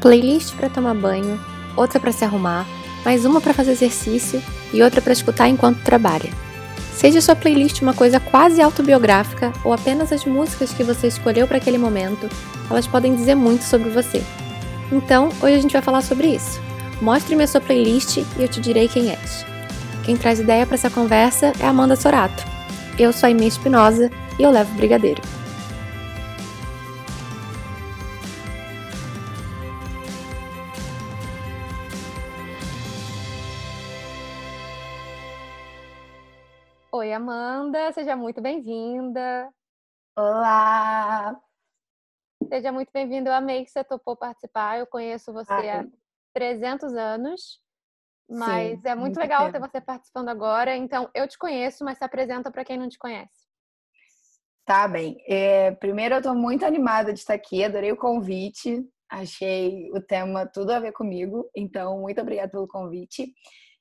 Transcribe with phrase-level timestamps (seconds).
[0.00, 1.38] Playlist para tomar banho,
[1.76, 2.66] outra para se arrumar,
[3.04, 4.42] mais uma para fazer exercício
[4.72, 6.30] e outra para escutar enquanto trabalha.
[6.94, 11.58] Seja sua playlist uma coisa quase autobiográfica ou apenas as músicas que você escolheu para
[11.58, 12.28] aquele momento,
[12.70, 14.22] elas podem dizer muito sobre você.
[14.90, 16.60] Então, hoje a gente vai falar sobre isso.
[17.00, 19.46] Mostre-me a sua playlist e eu te direi quem és.
[20.02, 22.44] Quem traz ideia para essa conversa é Amanda Sorato.
[22.98, 25.39] Eu sou a Amy Espinosa e eu levo brigadeiro.
[37.00, 39.50] Oi, Amanda, seja muito bem-vinda.
[40.14, 41.34] Olá!
[42.46, 43.30] Seja muito bem-vinda.
[43.30, 44.78] Eu amei que você topou participar.
[44.78, 45.70] Eu conheço você Ai.
[45.70, 45.88] há
[46.34, 47.58] 300 anos,
[48.28, 49.52] mas Sim, é muito, muito legal tempo.
[49.52, 50.76] ter você participando agora.
[50.76, 53.48] Então, eu te conheço, mas se apresenta para quem não te conhece.
[54.66, 55.24] Tá bem.
[55.26, 57.64] É, primeiro, eu estou muito animada de estar aqui.
[57.64, 58.86] Adorei o convite.
[59.08, 61.48] Achei o tema tudo a ver comigo.
[61.56, 63.32] Então, muito obrigada pelo convite.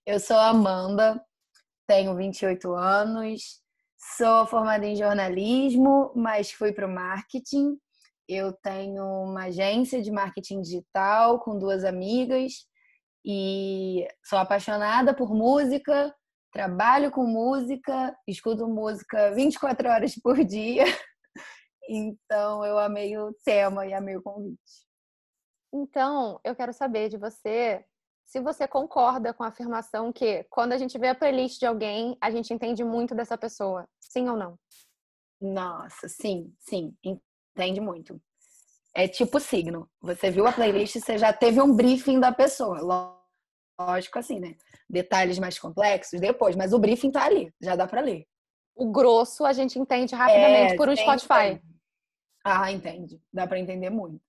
[0.05, 1.21] Eu sou a Amanda,
[1.89, 3.63] tenho 28 anos,
[4.15, 7.75] sou formada em jornalismo, mas fui para o marketing.
[8.27, 12.67] Eu tenho uma agência de marketing digital com duas amigas
[13.25, 16.15] e sou apaixonada por música,
[16.53, 20.83] trabalho com música, escuto música 24 horas por dia.
[21.91, 24.85] Então eu amei o tema e amei o convite.
[25.73, 27.83] Então, eu quero saber de você
[28.29, 32.15] se você concorda com a afirmação que quando a gente vê a playlist de alguém,
[32.21, 33.89] a gente entende muito dessa pessoa.
[33.99, 34.55] Sim ou não?
[35.41, 38.21] Nossa, sim, sim, entende muito.
[38.93, 39.89] É tipo signo.
[39.99, 43.17] Você viu a playlist, você já teve um briefing da pessoa.
[43.79, 44.55] Lógico assim, né?
[44.87, 48.27] Detalhes mais complexos depois, mas o briefing tá ali, já dá para ler.
[48.75, 51.53] O grosso a gente entende rapidamente é, por um Spotify.
[51.53, 51.81] Entende.
[52.45, 53.19] Ah, entende.
[53.33, 54.21] Dá para entender muito.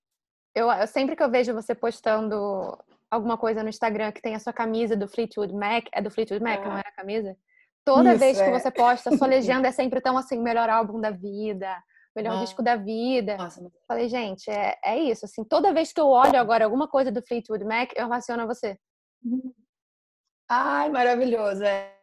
[0.55, 2.77] Eu, eu, sempre que eu vejo você postando
[3.11, 6.41] alguma coisa no Instagram que tem a sua camisa do Fleetwood Mac, é do Fleetwood
[6.41, 7.37] Mac, não é a camisa?
[7.83, 8.59] Toda Isso, vez que é.
[8.59, 11.75] você posta, sua legenda é sempre tão assim, melhor álbum da vida,
[12.15, 13.35] melhor disco da vida.
[13.37, 17.11] Nossa, Falei, gente, é, é isso, assim, toda vez que eu olho agora alguma coisa
[17.11, 18.77] do Fleetwood Mac, eu relaciono a você.
[20.49, 21.63] Ai, maravilhoso.
[21.63, 21.95] É.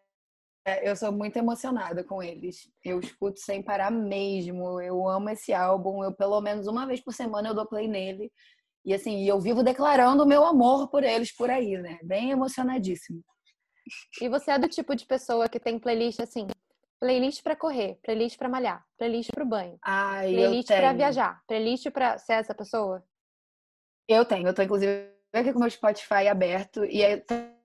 [0.82, 2.70] Eu sou muito emocionada com eles.
[2.84, 4.80] Eu escuto sem parar mesmo.
[4.80, 6.02] Eu amo esse álbum.
[6.04, 8.30] Eu, pelo menos uma vez por semana, eu dou play nele.
[8.88, 11.99] E assim, eu vivo declarando o meu amor por eles por aí, né?
[12.03, 13.22] Bem emocionadíssimo.
[14.19, 16.47] E você é do tipo de pessoa que tem playlist assim,
[16.99, 21.91] playlist para correr, playlist para malhar, playlist para o banho, Ai, playlist para viajar, playlist
[21.91, 23.04] para ser essa pessoa?
[24.09, 27.03] Eu tenho, eu tô inclusive aqui com o meu Spotify aberto e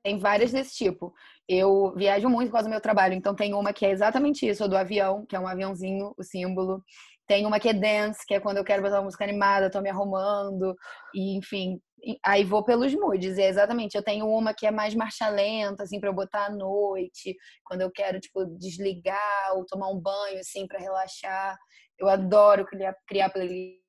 [0.03, 1.13] tem várias desse tipo.
[1.47, 4.67] Eu viajo muito por causa do meu trabalho, então tem uma que é exatamente isso,
[4.67, 6.83] do avião, que é um aviãozinho, o símbolo.
[7.33, 9.81] Tem uma que é dance, que é quando eu quero botar uma música animada, tô
[9.81, 10.75] me arrumando,
[11.15, 11.81] e enfim.
[12.23, 13.95] Aí vou pelos moods, é exatamente.
[13.95, 17.35] Eu tenho uma que é mais marcha lenta, assim, pra eu botar à noite,
[17.65, 21.57] quando eu quero, tipo, desligar ou tomar um banho, assim, para relaxar.
[21.97, 23.81] Eu adoro criar, criar playlists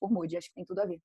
[0.00, 1.02] por mood, acho que tem tudo a ver.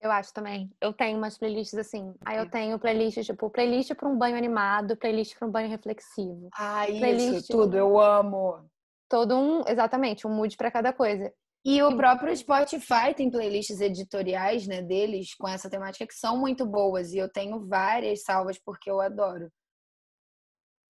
[0.00, 0.70] Eu acho também.
[0.80, 2.14] Eu tenho umas playlists assim.
[2.24, 6.48] Aí eu tenho playlists, tipo, playlist para um banho animado, playlist para um banho reflexivo.
[6.54, 7.38] Ah, playlist...
[7.38, 8.70] isso, tudo, eu amo
[9.12, 11.30] todo um, exatamente, um mood para cada coisa.
[11.62, 16.64] E o próprio Spotify tem playlists editoriais, né, deles com essa temática que são muito
[16.64, 19.52] boas e eu tenho várias salvas porque eu adoro.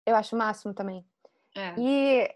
[0.07, 1.05] Eu acho o máximo também.
[1.57, 1.75] É.
[1.77, 2.33] E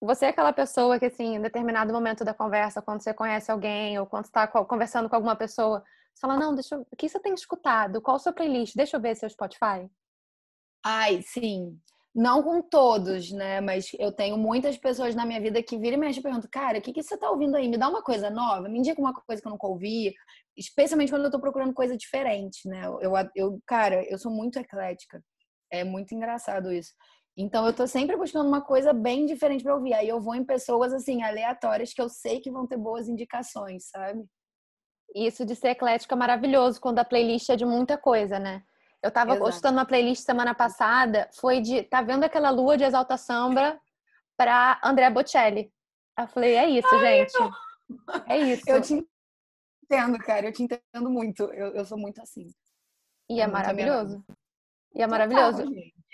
[0.00, 3.96] você é aquela pessoa que, assim, em determinado momento da conversa, quando você conhece alguém
[4.00, 5.82] ou quando está conversando com alguma pessoa,
[6.12, 6.80] você fala: Não, deixa eu...
[6.90, 8.02] o que você tem escutado?
[8.02, 8.74] Qual a sua playlist?
[8.74, 9.88] Deixa eu ver seu Spotify.
[10.84, 11.80] Ai, sim.
[12.14, 13.60] Não com todos, né?
[13.60, 16.78] Mas eu tenho muitas pessoas na minha vida que viram e mexem e perguntam, cara,
[16.78, 17.68] o que, que você tá ouvindo aí?
[17.68, 20.14] Me dá uma coisa nova, me indica uma coisa que eu nunca ouvi.
[20.56, 22.86] Especialmente quando eu tô procurando coisa diferente, né?
[22.86, 25.20] Eu, eu, cara, eu sou muito eclética.
[25.72, 26.92] É muito engraçado isso.
[27.36, 29.94] Então eu tô sempre buscando uma coisa bem diferente para ouvir.
[29.94, 33.88] Aí eu vou em pessoas assim aleatórias que eu sei que vão ter boas indicações,
[33.88, 34.24] sabe?
[35.14, 38.62] Isso de ser eclética é maravilhoso quando a playlist é de muita coisa, né?
[39.04, 39.50] Eu tava Exato.
[39.50, 43.78] escutando uma playlist semana passada, foi de tá vendo aquela lua de exalta samba
[44.34, 45.70] para André Bocelli.
[46.18, 47.38] Eu falei, é isso, Ai, gente.
[48.26, 48.62] É isso.
[48.66, 49.06] Eu te
[49.84, 51.42] entendo, cara, eu te entendo muito.
[51.52, 52.50] Eu, eu sou muito assim.
[53.28, 54.24] E é, é maravilhoso.
[54.94, 55.64] E é maravilhoso.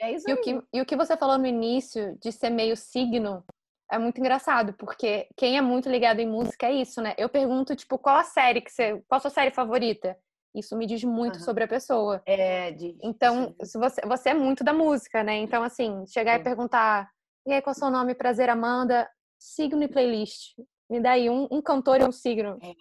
[0.00, 2.76] é isso e, o que, e o que você falou no início de ser meio
[2.76, 3.44] signo
[3.88, 7.14] é muito engraçado, porque quem é muito ligado em música é isso, né?
[7.16, 9.00] Eu pergunto, tipo, qual a série que você.
[9.06, 10.18] Qual a sua série favorita?
[10.54, 11.44] Isso me diz muito uhum.
[11.44, 12.22] sobre a pessoa.
[12.26, 12.96] É, diz.
[13.02, 15.36] Então, se você, você é muito da música, né?
[15.36, 16.40] Então, assim, chegar é.
[16.40, 17.10] e perguntar,
[17.46, 18.14] e aí, qual é o seu nome?
[18.14, 19.08] Prazer, Amanda.
[19.38, 20.58] Signo e playlist.
[20.88, 22.58] Me dá aí um, um cantor e um signo.
[22.62, 22.74] É.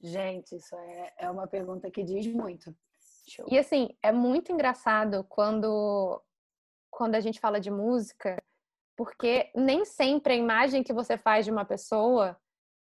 [0.00, 2.74] Gente, isso é, é uma pergunta que diz muito.
[3.26, 3.46] Show.
[3.50, 6.20] E assim, é muito engraçado quando,
[6.90, 8.42] quando a gente fala de música,
[8.96, 12.38] porque nem sempre a imagem que você faz de uma pessoa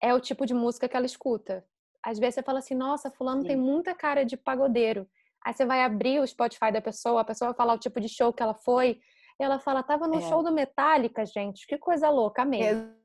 [0.02, 1.66] é o tipo de música que ela escuta.
[2.04, 3.48] Às vezes você fala assim, nossa, fulano Sim.
[3.50, 5.08] tem muita cara de pagodeiro.
[5.46, 8.10] Aí você vai abrir o Spotify da pessoa, a pessoa vai falar o tipo de
[8.10, 9.00] show que ela foi,
[9.40, 10.22] e ela fala, tava no é.
[10.22, 12.62] show do Metallica, gente, que coisa louca, amei.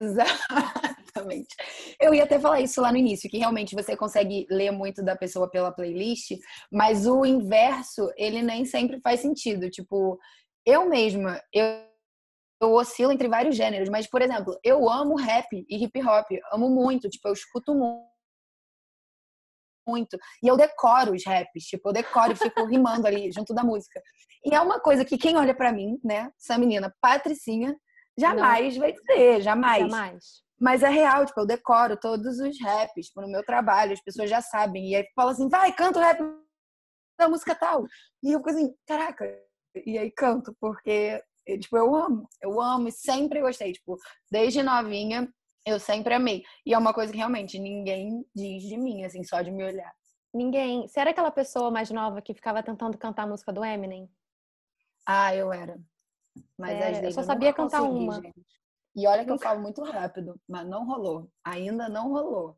[0.00, 1.54] Exatamente.
[2.00, 5.16] Eu ia até falar isso lá no início, que realmente você consegue ler muito da
[5.16, 6.32] pessoa pela playlist,
[6.70, 9.70] mas o inverso, ele nem sempre faz sentido.
[9.70, 10.18] Tipo,
[10.66, 11.64] eu mesma, eu,
[12.60, 16.68] eu oscilo entre vários gêneros, mas, por exemplo, eu amo rap e hip hop, amo
[16.68, 18.11] muito, tipo, eu escuto muito
[19.86, 20.18] muito.
[20.42, 24.00] E eu decoro os raps, tipo, eu decoro e fico rimando ali junto da música.
[24.44, 27.76] E é uma coisa que quem olha para mim, né, essa menina patricinha,
[28.18, 28.80] jamais Não.
[28.80, 29.90] vai dizer, jamais.
[29.90, 30.24] Jamais.
[30.60, 34.30] Mas é real, tipo, eu decoro todos os raps tipo, no meu trabalho, as pessoas
[34.30, 34.90] já sabem.
[34.90, 36.18] E aí fala assim, vai, canta o rap
[37.18, 37.84] da música tal.
[38.22, 39.24] E eu fico assim, caraca.
[39.84, 41.20] E aí canto, porque,
[41.60, 42.28] tipo, eu amo.
[42.40, 43.72] Eu amo e sempre gostei.
[43.72, 43.96] Tipo,
[44.30, 45.28] desde novinha,
[45.66, 46.42] eu sempre amei.
[46.64, 49.92] E é uma coisa que realmente ninguém diz de mim, assim, só de me olhar.
[50.34, 50.86] Ninguém.
[50.88, 54.10] Você era aquela pessoa mais nova que ficava tentando cantar a música do Eminem?
[55.06, 55.78] Ah, eu era.
[56.58, 56.86] Mas era.
[56.86, 58.20] às vezes eu só sabia cantar uma.
[58.20, 58.42] Gente.
[58.94, 61.30] E olha que eu falo muito rápido, mas não rolou.
[61.44, 62.56] Ainda não rolou.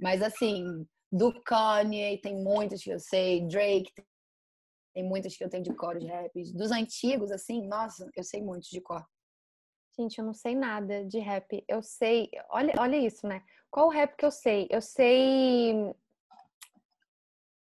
[0.00, 3.92] Mas assim, do Kanye tem muitas que eu sei, Drake
[4.94, 6.30] tem muitas que eu tenho de cor de rap.
[6.52, 9.04] Dos antigos, assim, nossa, eu sei muitos de cor.
[9.98, 11.64] Gente, eu não sei nada de rap.
[11.68, 12.28] Eu sei.
[12.50, 13.42] Olha, olha isso, né?
[13.70, 14.66] Qual o rap que eu sei?
[14.70, 15.94] Eu sei.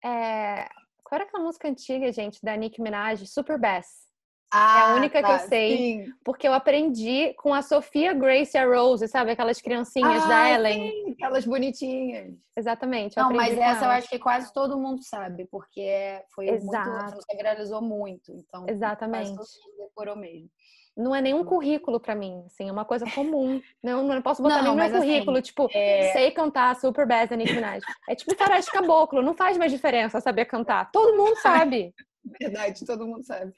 [0.05, 0.69] É...
[1.03, 3.27] Qual era aquela música antiga, gente, da Nicki Minaj?
[3.27, 4.07] Super Bass.
[4.53, 5.77] Ah, é a única tá, que eu tá, sei.
[5.77, 6.13] Sim.
[6.25, 9.31] Porque eu aprendi com a Sofia Grace e a Rose, sabe?
[9.31, 10.91] Aquelas criancinhas ah, da Ellen.
[10.91, 12.35] Sim, aquelas bonitinhas.
[12.57, 13.17] Exatamente.
[13.17, 16.91] Não, mas essa eu acho que quase todo mundo sabe, porque foi Exato.
[16.91, 17.17] muito.
[17.17, 18.33] Você viralizou muito.
[18.33, 19.35] Então, Exatamente.
[19.35, 20.51] Quase todo mundo decorou mesmo
[20.99, 23.63] não é nenhum currículo para mim, assim, é uma coisa comum.
[23.81, 26.13] Não, não posso botar não, nenhum currículo, assim, tipo, é...
[26.13, 27.81] sei cantar Super Bass da Nicki Minaj.
[28.09, 30.91] É tipo de caboclo, não faz mais diferença saber cantar.
[30.91, 31.95] Todo mundo sabe.
[32.41, 33.53] Verdade, todo mundo sabe.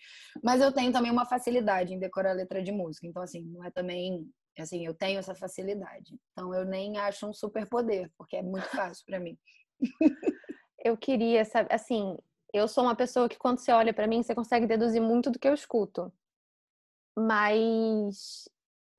[0.45, 3.07] Mas eu tenho também uma facilidade em decorar letra de música.
[3.07, 4.29] Então, assim, não é também.
[4.59, 6.19] Assim, eu tenho essa facilidade.
[6.33, 9.39] Então, eu nem acho um superpoder, porque é muito fácil para mim.
[10.85, 12.17] eu queria, sabe, assim,
[12.53, 15.39] eu sou uma pessoa que quando você olha para mim, você consegue deduzir muito do
[15.39, 16.13] que eu escuto.
[17.17, 18.49] Mas,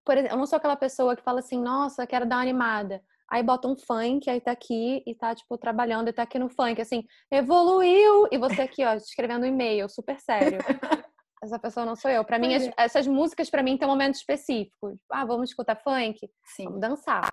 [0.06, 3.02] por exemplo, eu não sou aquela pessoa que fala assim, nossa, quero dar uma animada.
[3.30, 6.50] Aí bota um funk, aí tá aqui e tá, tipo, trabalhando e tá aqui no
[6.50, 8.28] funk, assim, evoluiu!
[8.30, 10.60] E você aqui, ó, escrevendo um e-mail, super sério.
[11.42, 12.24] Essa pessoa não sou eu.
[12.24, 12.74] Para mim, é.
[12.78, 15.00] essas músicas, para mim, têm um momento específico.
[15.10, 16.30] Ah, vamos escutar funk?
[16.44, 16.66] Sim.
[16.66, 17.32] Vamos dançar.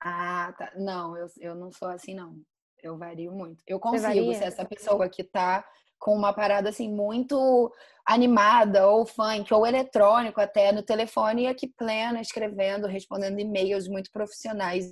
[0.00, 0.72] Ah, tá.
[0.76, 2.40] Não, eu, eu não sou assim, não.
[2.82, 3.62] Eu vario muito.
[3.66, 5.64] Eu consigo ser essa pessoa que tá
[5.98, 7.72] com uma parada assim muito
[8.04, 14.10] animada, ou funk, ou eletrônico até no telefone, e aqui plena, escrevendo, respondendo e-mails muito
[14.10, 14.84] profissionais.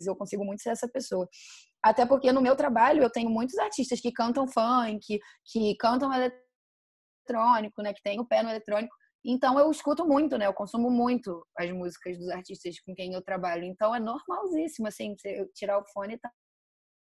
[0.00, 1.28] Eu consigo muito ser essa pessoa.
[1.82, 7.82] Até porque no meu trabalho eu tenho muitos artistas que cantam funk, que cantam eletrônico,
[7.82, 8.94] né, que tem o pé no eletrônico.
[9.22, 10.46] Então eu escuto muito, né?
[10.46, 13.64] Eu consumo muito as músicas dos artistas com quem eu trabalho.
[13.64, 15.14] Então é normalzíssimo assim,
[15.54, 16.30] tirar o fone e tá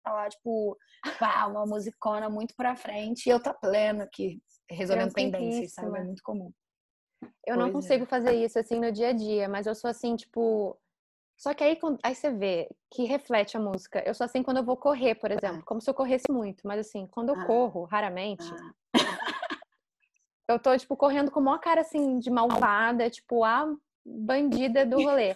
[0.06, 0.78] lá, tipo,
[1.20, 5.98] pá, uma musicona muito pra frente e eu tô pleno aqui, resolvendo pendências, sabe?
[5.98, 6.52] É muito comum.
[7.22, 7.72] Eu pois não é.
[7.72, 8.08] consigo é.
[8.08, 10.78] fazer isso assim no dia a dia, mas eu sou assim, tipo.
[11.38, 14.04] Só que aí, aí você vê que reflete a música.
[14.06, 16.86] Eu sou assim quando eu vou correr, por exemplo, como se eu corresse muito, mas
[16.86, 17.46] assim, quando eu ah.
[17.46, 19.00] corro, raramente, ah.
[20.50, 23.74] eu tô, tipo, correndo com uma cara assim de malvada, tipo, a
[24.06, 25.34] bandida do rolê.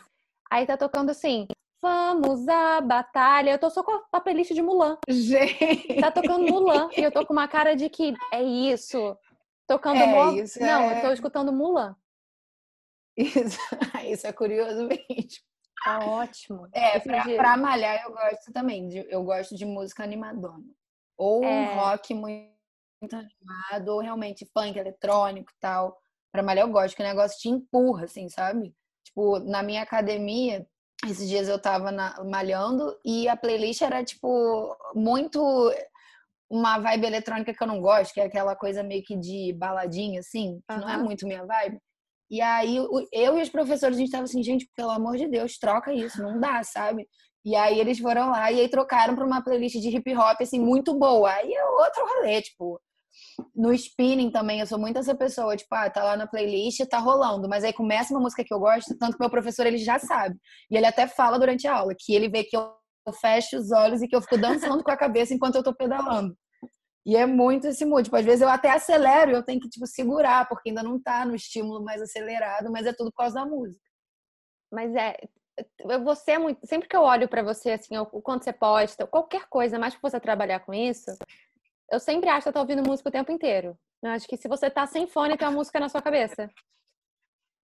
[0.52, 1.48] Aí tá tocando assim,
[1.84, 3.52] Vamos à batalha.
[3.52, 4.98] Eu tô só com a playlist de Mulan.
[5.10, 6.00] Gente.
[6.00, 6.88] Tá tocando Mulan.
[6.96, 9.18] E eu tô com uma cara de que é isso.
[9.68, 10.32] Tocando é, Mo...
[10.42, 10.98] isso Não, é...
[10.98, 11.94] eu tô escutando Mulan.
[13.18, 13.60] Isso,
[14.08, 15.44] isso é curioso mesmo.
[15.84, 16.70] Tá ótimo.
[16.72, 18.88] É, pra, pra, malhar eu gosto também.
[18.88, 20.64] De, eu gosto de música animadona.
[21.18, 21.50] Ou é...
[21.50, 22.50] um rock muito,
[23.02, 26.00] muito animado, ou realmente funk eletrônico e tal.
[26.32, 28.74] Pra malhar eu gosto, que o negócio te empurra, assim, sabe?
[29.04, 30.66] Tipo, na minha academia
[31.06, 35.42] esses dias eu tava na, malhando e a playlist era, tipo, muito
[36.50, 40.20] uma vibe eletrônica que eu não gosto, que é aquela coisa meio que de baladinha,
[40.20, 40.82] assim, que uhum.
[40.82, 41.80] não é muito minha vibe.
[42.30, 42.78] E aí
[43.12, 46.22] eu e os professores, a gente tava assim, gente, pelo amor de Deus, troca isso,
[46.22, 47.08] não dá, sabe?
[47.46, 50.60] E aí eles foram lá e aí trocaram pra uma playlist de hip hop, assim,
[50.60, 51.30] muito boa.
[51.32, 52.80] Aí é outro rolê, tipo.
[53.56, 57.00] No spinning também, eu sou muito essa pessoa, tipo, ah, tá lá na playlist, tá
[57.00, 59.98] rolando, mas aí começa uma música que eu gosto, tanto que meu professor ele já
[60.00, 60.38] sabe.
[60.70, 62.74] E ele até fala durante a aula que ele vê que eu
[63.20, 66.36] fecho os olhos e que eu fico dançando com a cabeça enquanto eu tô pedalando.
[67.06, 68.06] E é muito esse mood.
[68.06, 71.02] Tipo, às vezes eu até acelero e eu tenho que, tipo, segurar, porque ainda não
[71.02, 73.84] tá no estímulo mais acelerado, mas é tudo por causa da música.
[74.72, 75.18] Mas é.
[76.04, 76.66] Você é muito.
[76.66, 80.02] Sempre que eu olho para você, assim, o quanto você posta, qualquer coisa, mais que
[80.02, 81.12] você trabalhar com isso,
[81.92, 83.78] eu sempre acho que eu tô ouvindo música o tempo inteiro.
[84.02, 86.50] Eu acho que se você tá sem fone, tem uma música na sua cabeça.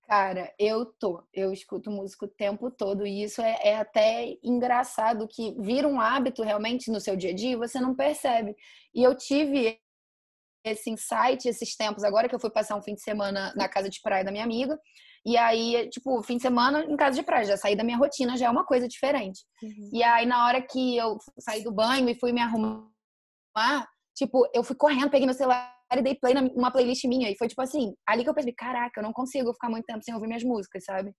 [0.08, 1.22] Cara, eu tô.
[1.34, 6.00] Eu escuto música o tempo todo e isso é, é, até engraçado que vira um
[6.00, 8.56] hábito realmente no seu dia a dia e você não percebe.
[8.94, 9.78] E eu tive
[10.64, 13.90] esse insight esses tempos agora que eu fui passar um fim de semana na casa
[13.90, 14.78] de praia da minha amiga.
[15.26, 18.36] E aí, tipo, fim de semana em casa de praia, já saí da minha rotina,
[18.36, 19.44] já é uma coisa diferente.
[19.62, 19.90] Uhum.
[19.92, 22.88] E aí, na hora que eu saí do banho e fui me arrumar,
[24.18, 27.30] tipo, eu fui correndo, peguei meu celular e dei play numa playlist minha.
[27.30, 30.02] E foi tipo assim, ali que eu percebi, caraca, eu não consigo ficar muito tempo
[30.02, 31.12] sem ouvir minhas músicas, sabe?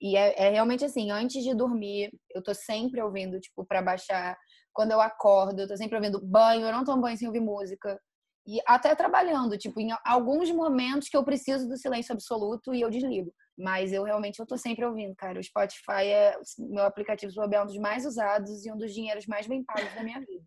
[0.00, 4.36] E é, é realmente assim, antes de dormir, eu tô sempre ouvindo, tipo, pra baixar.
[4.72, 8.00] Quando eu acordo, eu tô sempre ouvindo banho, eu não tomo banho sem ouvir música.
[8.46, 12.90] E até trabalhando, tipo, em alguns momentos que eu preciso do silêncio absoluto e eu
[12.90, 13.32] desligo.
[13.58, 15.40] Mas eu realmente eu tô sempre ouvindo, cara.
[15.40, 19.46] O Spotify é meu aplicativo é um dos mais usados e um dos dinheiros mais
[19.46, 20.44] bem pagos da minha vida.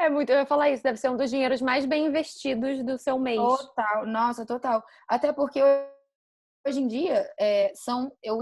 [0.00, 2.96] É muito, eu ia falar isso, deve ser um dos dinheiros mais bem investidos do
[2.96, 3.36] seu mês.
[3.36, 4.84] Total, nossa, total.
[5.08, 5.60] Até porque
[6.64, 8.38] hoje em dia é, são eu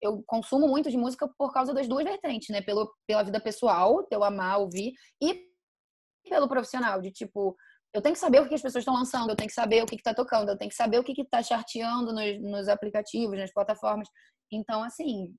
[0.00, 2.62] eu consumo muito de música por causa das duas vertentes, né?
[2.62, 5.44] Pelo, pela vida pessoal, eu amar ouvir, e
[6.28, 7.56] pelo profissional, de tipo,
[7.92, 9.86] eu tenho que saber o que as pessoas estão lançando, eu tenho que saber o
[9.86, 13.52] que está tocando, eu tenho que saber o que está charteando nos, nos aplicativos, nas
[13.52, 14.08] plataformas.
[14.52, 15.34] Então, assim,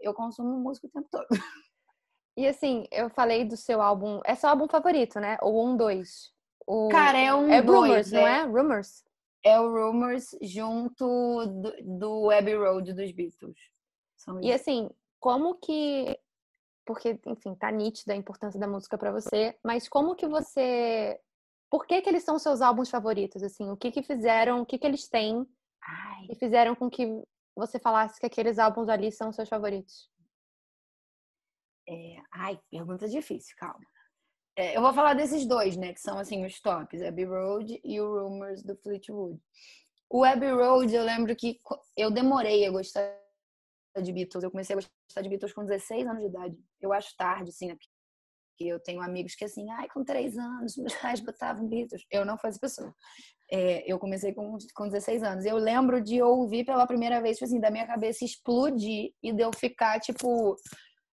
[0.00, 1.26] eu consumo música o tempo todo.
[2.36, 4.20] E assim, eu falei do seu álbum.
[4.24, 5.36] É seu álbum favorito, né?
[5.42, 6.32] O 1, 2.
[6.66, 6.88] O...
[6.88, 7.50] Cara, é um.
[7.50, 8.40] É Rumors, dois, não é?
[8.40, 8.42] é?
[8.44, 9.04] Rumors?
[9.44, 13.58] É o Rumors junto do, do Abbey Road dos Beatles.
[14.40, 16.18] e assim, como que.
[16.84, 21.18] Porque, enfim, tá nítida a importância da música para você, mas como que você.
[21.70, 23.42] Por que, que eles são seus álbuns favoritos?
[23.42, 25.46] Assim, o que que fizeram, o que que eles têm
[25.82, 26.26] Ai.
[26.30, 27.06] e fizeram com que
[27.56, 30.10] você falasse que aqueles álbuns ali são seus favoritos?
[31.88, 32.16] É...
[32.32, 33.84] Ai, pergunta difícil, calma.
[34.56, 35.92] É, eu vou falar desses dois, né?
[35.92, 39.40] Que são assim os tops, Abbey Road e o Rumors do Fleetwood.
[40.10, 41.58] O Abbey Road, eu lembro que
[41.96, 43.18] eu demorei a gostar
[44.02, 44.44] de Beatles.
[44.44, 46.56] Eu comecei a gostar de Beatles com 16 anos de idade.
[46.80, 47.74] Eu acho tarde, assim, né?
[47.74, 52.04] Porque eu tenho amigos que assim, ai, com 3 anos, meus pais botavam Beatles.
[52.10, 52.94] Eu não fui essa pessoa.
[53.50, 55.44] É, eu comecei com, com 16 anos.
[55.46, 59.42] Eu lembro de ouvir pela primeira vez, tipo assim, da minha cabeça explodir e de
[59.42, 60.56] eu ficar, tipo,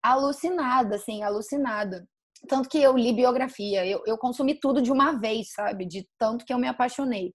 [0.02, 2.08] alucinada, assim, alucinada.
[2.48, 5.86] Tanto que eu li biografia, eu, eu consumi tudo de uma vez, sabe?
[5.86, 7.34] De tanto que eu me apaixonei.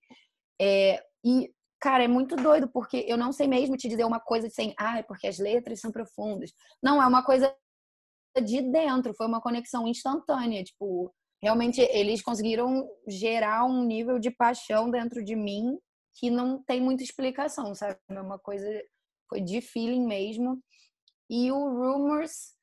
[0.60, 4.46] É, e, cara, é muito doido, porque eu não sei mesmo te dizer uma coisa
[4.46, 6.52] assim, ah, é porque as letras são profundas.
[6.82, 7.54] Não, é uma coisa
[8.42, 10.64] de dentro, foi uma conexão instantânea.
[10.64, 15.78] Tipo, realmente eles conseguiram gerar um nível de paixão dentro de mim
[16.18, 17.98] que não tem muita explicação, sabe?
[18.08, 18.66] É uma coisa,
[19.28, 20.58] foi de feeling mesmo.
[21.28, 22.53] E o Rumors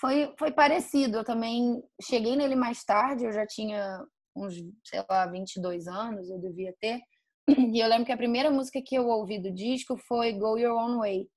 [0.00, 1.18] foi, foi parecido.
[1.18, 4.02] Eu também cheguei nele mais tarde, eu já tinha
[4.34, 4.54] uns,
[4.84, 7.00] sei lá, 22 anos, eu devia ter.
[7.48, 10.76] E eu lembro que a primeira música que eu ouvi do disco foi Go Your
[10.76, 11.28] Own Way.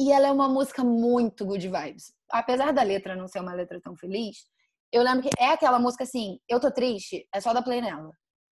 [0.00, 2.12] E ela é uma música muito good vibes.
[2.30, 4.38] Apesar da letra não ser uma letra tão feliz,
[4.92, 8.10] eu lembro que é aquela música assim, eu tô triste, é só dar play nela.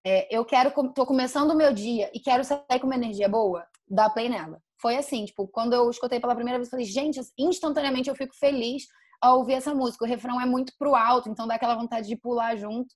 [0.06, 3.66] É, eu quero, tô começando o meu dia e quero sair com uma energia boa,
[3.88, 7.20] dá play nela foi assim, tipo, quando eu escutei pela primeira vez, eu falei, gente,
[7.38, 8.84] instantaneamente eu fico feliz
[9.22, 10.06] ao ouvir essa música.
[10.06, 12.94] O refrão é muito pro alto, então dá aquela vontade de pular junto.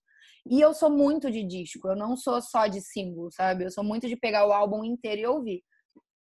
[0.50, 3.66] E eu sou muito de disco, eu não sou só de single, sabe?
[3.66, 5.64] Eu sou muito de pegar o álbum inteiro e ouvir.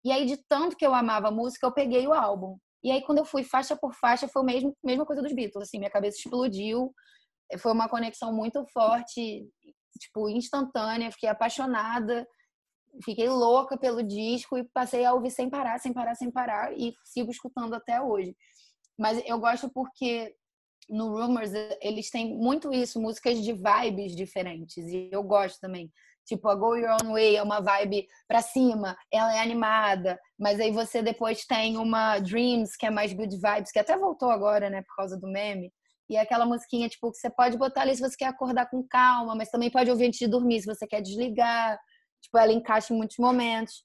[0.05, 2.57] E aí, de tanto que eu amava a música, eu peguei o álbum.
[2.83, 5.67] E aí, quando eu fui faixa por faixa, foi a mesma, mesma coisa dos Beatles,
[5.67, 6.93] assim, minha cabeça explodiu.
[7.59, 9.45] Foi uma conexão muito forte,
[9.99, 12.25] tipo, instantânea, fiquei apaixonada
[13.03, 16.93] fiquei louca pelo disco e passei a ouvir sem parar, sem parar, sem parar e
[17.03, 18.35] sigo escutando até hoje.
[19.03, 20.33] Mas eu gosto porque
[20.89, 25.91] no Rumors eles têm muito isso, músicas de vibes diferentes e eu gosto também.
[26.25, 30.57] Tipo, a Go Your Own Way é uma vibe pra cima, ela é animada, mas
[30.57, 34.69] aí você depois tem uma Dreams, que é mais good vibes, que até voltou agora,
[34.69, 35.69] né, por causa do meme.
[36.09, 38.87] E é aquela musiquinha, tipo, que você pode botar ali se você quer acordar com
[38.87, 41.77] calma, mas também pode ouvir antes de dormir se você quer desligar.
[42.21, 43.83] Tipo, ela encaixa em muitos momentos.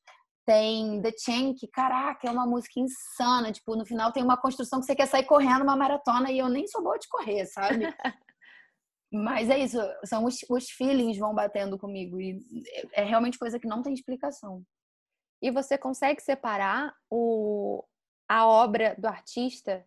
[0.49, 3.53] Tem The Chain, que, caraca, é uma música insana.
[3.53, 6.49] Tipo, no final tem uma construção que você quer sair correndo uma maratona e eu
[6.49, 7.85] nem sou boa de correr, sabe?
[9.13, 12.41] Mas é isso, são os, os feelings vão batendo comigo e
[12.95, 14.63] é realmente coisa que não tem explicação.
[15.43, 17.85] E você consegue separar o,
[18.27, 19.85] a obra do artista?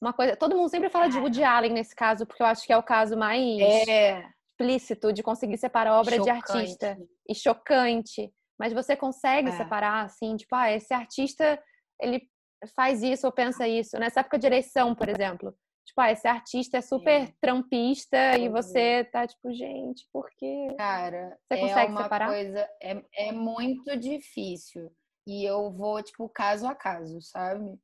[0.00, 2.72] Uma coisa, todo mundo sempre fala de Woody Allen nesse caso, porque eu acho que
[2.72, 4.28] é o caso mais é.
[4.50, 6.24] explícito de conseguir separar a obra chocante.
[6.24, 8.34] de artista e chocante.
[8.64, 9.52] Mas você consegue é.
[9.58, 11.62] separar assim, tipo, ah, esse artista
[12.00, 12.26] ele
[12.74, 13.98] faz isso ou pensa isso.
[13.98, 15.54] Nessa época de eleição, por exemplo,
[15.84, 17.34] Tipo, ah, esse artista é super é.
[17.42, 20.68] trampista e você tá tipo, gente, por quê?
[20.78, 22.28] Cara, você consegue é uma separar?
[22.28, 24.90] coisa, é, é muito difícil.
[25.26, 27.78] E eu vou, tipo, caso a caso, sabe?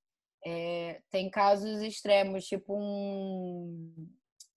[0.47, 3.95] É, tem casos extremos, tipo um.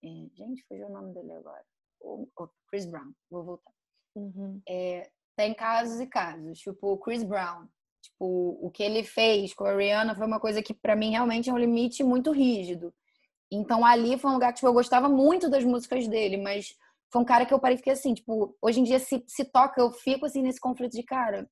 [0.02, 1.66] É, gente, fugiu o nome dele agora.
[2.00, 3.74] O, o Chris Brown, vou voltar.
[4.16, 4.62] Uhum.
[4.70, 7.68] É, tem casos e casos, tipo o Chris Brown.
[8.02, 11.50] Tipo, o que ele fez com a Rihanna foi uma coisa que para mim realmente
[11.50, 12.94] é um limite muito rígido.
[13.52, 16.76] Então ali foi um lugar que tipo, eu gostava muito das músicas dele, mas
[17.12, 19.46] foi um cara que eu parei e fiquei assim, tipo, hoje em dia se, se
[19.46, 21.50] toca, eu fico assim nesse conflito de cara.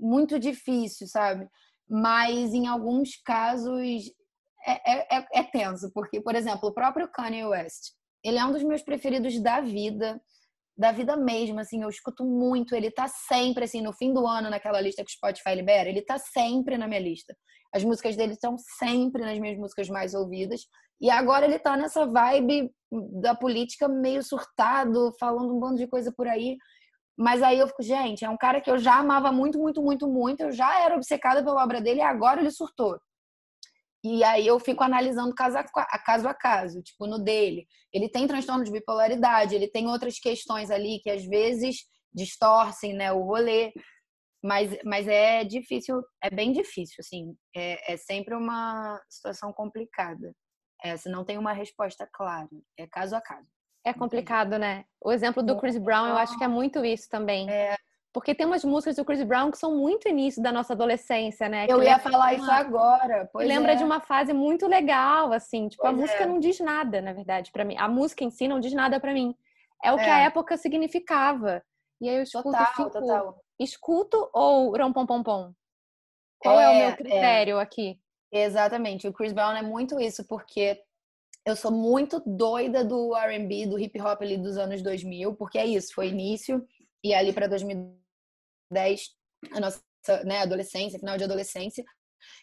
[0.00, 1.46] Muito difícil, sabe?
[1.88, 4.10] Mas em alguns casos
[4.66, 7.92] é, é, é, é tenso, porque, por exemplo, o próprio Kanye West,
[8.24, 10.20] ele é um dos meus preferidos da vida
[10.76, 14.50] da vida mesmo, assim, eu escuto muito, ele tá sempre, assim, no fim do ano,
[14.50, 17.36] naquela lista que o Spotify libera, ele tá sempre na minha lista.
[17.74, 20.62] As músicas dele estão sempre nas minhas músicas mais ouvidas.
[21.00, 22.70] E agora ele tá nessa vibe
[23.20, 26.56] da política meio surtado, falando um bando de coisa por aí.
[27.16, 30.08] Mas aí eu fico, gente, é um cara que eu já amava muito, muito, muito,
[30.08, 30.42] muito.
[30.42, 32.98] Eu já era obcecada pela obra dele e agora ele surtou.
[34.04, 37.66] E aí eu fico analisando caso a, caso a caso, tipo no dele.
[37.92, 43.12] Ele tem transtorno de bipolaridade, ele tem outras questões ali que às vezes distorcem né,
[43.12, 43.72] o rolê.
[44.44, 47.36] Mas, mas é difícil, é bem difícil, assim.
[47.54, 50.34] É, é sempre uma situação complicada.
[50.82, 52.48] É, se não tem uma resposta clara.
[52.76, 53.48] É caso a caso.
[53.84, 54.84] É complicado, né?
[55.00, 57.48] O exemplo do Chris Brown, eu acho que é muito isso também.
[57.48, 57.76] É,
[58.12, 61.66] porque tem umas músicas do Chris Brown que são muito início da nossa adolescência, né?
[61.68, 63.28] Eu ia falar isso agora.
[63.32, 63.74] Pois lembra é.
[63.74, 65.68] de uma fase muito legal, assim.
[65.68, 66.26] Tipo, pois a música é.
[66.26, 67.74] não diz nada, na verdade, para mim.
[67.78, 69.34] A música em si não diz nada para mim.
[69.82, 70.24] É o que a é.
[70.26, 71.62] época significava.
[72.00, 73.44] E aí eu escuto total, fico, total.
[73.58, 75.52] escuto ou pom pom pom?
[76.38, 76.96] Qual é, o meu é, é.
[76.96, 77.98] critério aqui?
[78.30, 79.08] Exatamente.
[79.08, 80.78] O Chris Brown é muito isso, porque
[81.46, 85.64] eu sou muito doida do R&B, do hip hop ali dos anos 2000, porque é
[85.66, 86.66] isso, foi início
[87.02, 87.46] e ali para
[88.72, 89.00] 2010
[89.52, 89.82] a nossa
[90.24, 91.84] né, adolescência, final de adolescência.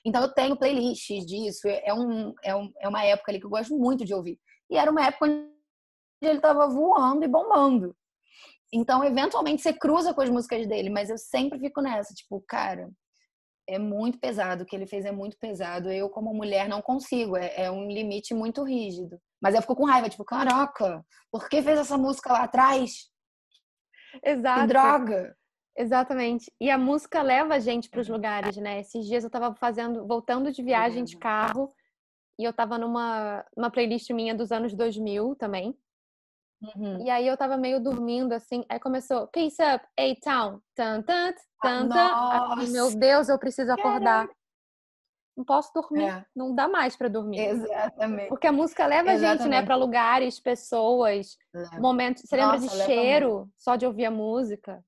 [0.06, 3.50] Então eu tenho playlists disso, é, um, é, um, é uma época ali que eu
[3.50, 4.40] gosto muito de ouvir.
[4.70, 5.50] E era uma época onde
[6.22, 7.96] ele estava voando e bombando.
[8.72, 12.90] Então, eventualmente, você cruza com as músicas dele, mas eu sempre fico nessa, tipo, cara,
[13.68, 15.92] é muito pesado, o que ele fez é muito pesado.
[15.92, 19.20] Eu, como mulher, não consigo, é, é um limite muito rígido.
[19.42, 23.10] Mas eu fico com raiva, tipo, caraca, por que fez essa música lá atrás?
[24.24, 24.62] Exato.
[24.62, 25.39] Que droga!
[25.80, 26.52] Exatamente.
[26.60, 28.82] E a música leva a gente para os lugares, né?
[28.82, 31.74] Esses dias eu tava fazendo, voltando de viagem de carro,
[32.38, 35.74] e eu tava numa uma playlist minha dos anos 2000 também.
[36.62, 37.06] Uhum.
[37.06, 41.88] E aí eu tava meio dormindo assim, aí começou Peace Up, A-Town, tan tan tan
[41.88, 42.72] tan.
[42.72, 44.28] Meu Deus, eu preciso acordar.
[44.28, 44.40] Caraca.
[45.38, 46.26] Não posso dormir, é.
[46.36, 47.40] não dá mais para dormir.
[47.40, 48.28] Exatamente.
[48.28, 49.40] Porque a música leva Exatamente.
[49.40, 51.80] a gente, né, para lugares, pessoas, leva.
[51.80, 52.24] momentos.
[52.26, 53.54] Você Nossa, lembra de cheiro muito.
[53.58, 54.84] só de ouvir a música?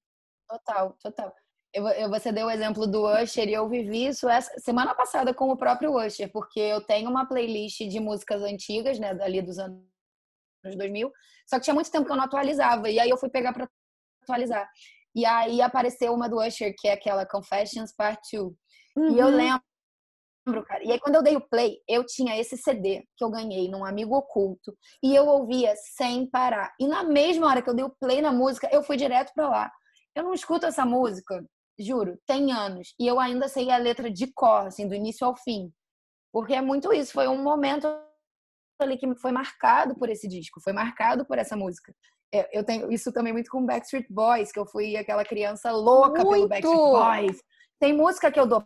[0.52, 1.34] Total, total.
[1.74, 5.34] Eu, eu, você deu o exemplo do Usher e eu vivi isso essa semana passada
[5.34, 9.58] com o próprio Usher, porque eu tenho uma playlist de músicas antigas, né, dali dos
[9.58, 9.82] anos
[10.64, 11.10] 2000,
[11.48, 13.70] só que tinha muito tempo que eu não atualizava, e aí eu fui pegar para
[14.24, 14.70] atualizar.
[15.16, 18.54] E aí apareceu uma do Usher, que é aquela Confessions Part 2.
[18.98, 19.16] Uhum.
[19.16, 19.36] E eu uhum.
[19.36, 19.62] lembro
[20.66, 20.84] cara.
[20.84, 23.86] E aí, quando eu dei o play, eu tinha esse CD que eu ganhei num
[23.86, 24.76] amigo oculto.
[25.02, 26.74] E eu ouvia sem parar.
[26.80, 29.48] E na mesma hora que eu dei o play na música, eu fui direto pra
[29.48, 29.72] lá.
[30.15, 31.43] Eu não escuto essa música,
[31.80, 32.93] juro, tem anos.
[33.00, 35.71] E eu ainda sei a letra de cor, assim, do início ao fim.
[36.32, 37.13] Porque é muito isso.
[37.13, 37.88] Foi um momento
[38.80, 41.93] ali que foi marcado por esse disco, foi marcado por essa música.
[42.34, 46.24] É, eu tenho isso também muito com Backstreet Boys, que eu fui aquela criança louca
[46.24, 46.32] muito.
[46.32, 47.43] pelo Backstreet Boys.
[47.80, 48.65] Tem música que eu dou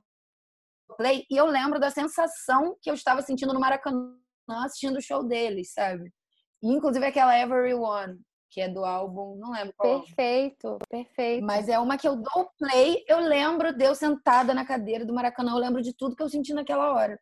[0.98, 4.16] play e eu lembro da sensação que eu estava sentindo no Maracanã
[4.48, 6.14] assistindo o show deles, sabe?
[6.62, 8.20] Inclusive aquela Everyone,
[8.56, 10.00] que é do álbum, não lembro qual.
[10.00, 11.46] Perfeito, perfeito.
[11.46, 15.14] Mas é uma que eu dou play, eu lembro de eu sentada na cadeira do
[15.14, 17.20] Maracanã, eu lembro de tudo que eu senti naquela hora.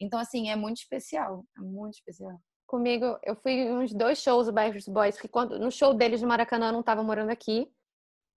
[0.00, 2.36] Então, assim, é muito especial, é muito especial.
[2.66, 6.20] Comigo, eu fui em uns dois shows do Backstreet Boys, que quando, no show deles
[6.20, 7.70] no Maracanã eu não tava morando aqui.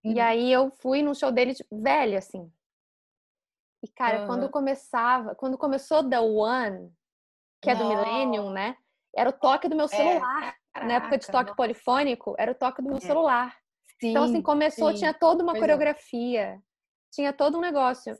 [0.03, 0.11] Uhum.
[0.11, 2.51] E aí eu fui no show deles velho, assim,
[3.83, 4.27] e, cara, uhum.
[4.27, 6.91] quando começava, quando começou The One,
[7.61, 8.75] que é do Millennium, né?
[9.15, 9.87] Era o toque do meu é.
[10.75, 11.55] Caraca, na época de toque nossa.
[11.55, 13.01] polifônico, era o toque do meu é.
[13.01, 13.57] celular.
[14.01, 14.97] Sim, então, assim, começou, sim.
[14.97, 15.67] tinha toda uma pois é.
[15.67, 16.59] coreografia, é.
[17.13, 18.17] tinha todo um negócio.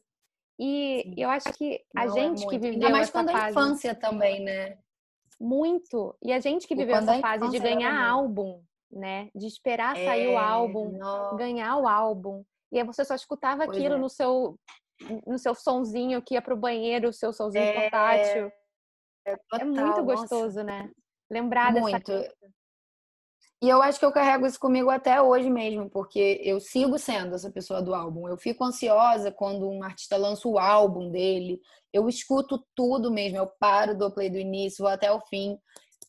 [0.58, 1.15] E sim.
[1.18, 3.44] eu acho que a Não, é gente é que viveu Ainda mais quando fase...
[3.44, 4.78] a infância também, né?
[5.39, 6.15] Muito.
[6.24, 9.30] E a gente que viveu essa fase de ganhar álbum, né?
[9.36, 11.36] De esperar é, sair o álbum, nossa.
[11.36, 12.41] ganhar o álbum.
[12.72, 14.58] E aí você só escutava pois aquilo no seu
[15.28, 18.50] no seu sonzinho que ia pro banheiro, o seu sonzinho portátil.
[19.26, 20.63] É, total, muito gostoso, nossa.
[20.63, 20.91] né?
[21.29, 22.11] Lembrar muito.
[22.11, 22.33] dessa
[23.61, 27.35] E eu acho que eu carrego isso comigo até hoje mesmo, porque eu sigo sendo
[27.35, 28.27] essa pessoa do álbum.
[28.27, 31.59] Eu fico ansiosa quando um artista lança o álbum dele.
[31.91, 35.57] Eu escuto tudo mesmo, eu paro do play do início, vou até o fim.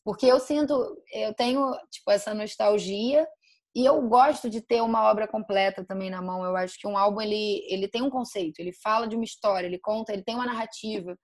[0.03, 0.73] Porque eu sinto,
[1.11, 3.27] eu tenho, tipo, essa nostalgia
[3.75, 6.43] e eu gosto de ter uma obra completa também na mão.
[6.43, 9.67] Eu acho que um álbum ele, ele tem um conceito, ele fala de uma história,
[9.67, 11.17] ele conta, ele tem uma narrativa.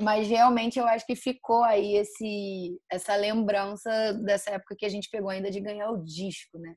[0.00, 5.08] Mas realmente eu acho que ficou aí esse essa lembrança dessa época que a gente
[5.10, 6.74] pegou ainda de ganhar o disco, né?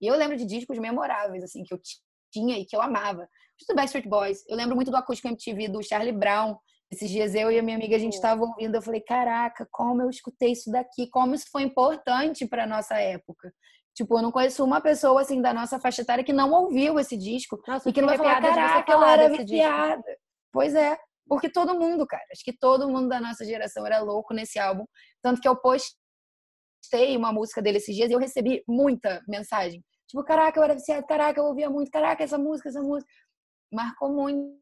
[0.00, 1.80] E eu lembro de discos memoráveis assim que eu
[2.32, 3.28] tinha e que eu amava.
[3.68, 4.42] Do Backstreet Boys.
[4.48, 6.56] Eu lembro muito do acústico MTV do Charlie Brown.
[6.90, 10.02] Esses dias eu e a minha amiga a gente estava ouvindo, eu falei, caraca, como
[10.02, 13.52] eu escutei isso daqui, como isso foi importante para nossa época.
[13.94, 17.16] Tipo, eu não conheço uma pessoa assim da nossa faixa etária que não ouviu esse
[17.16, 20.18] disco nossa, e que não vai falar, caraca, eu era viciada.
[20.52, 24.34] Pois é, porque todo mundo, cara, acho que todo mundo da nossa geração era louco
[24.34, 24.84] nesse álbum.
[25.22, 29.84] Tanto que eu postei uma música dele esses dias e eu recebi muita mensagem.
[30.08, 33.10] Tipo, caraca, eu era viciada, caraca, eu ouvia muito, caraca, essa música, essa música.
[33.72, 34.58] Marcou muito.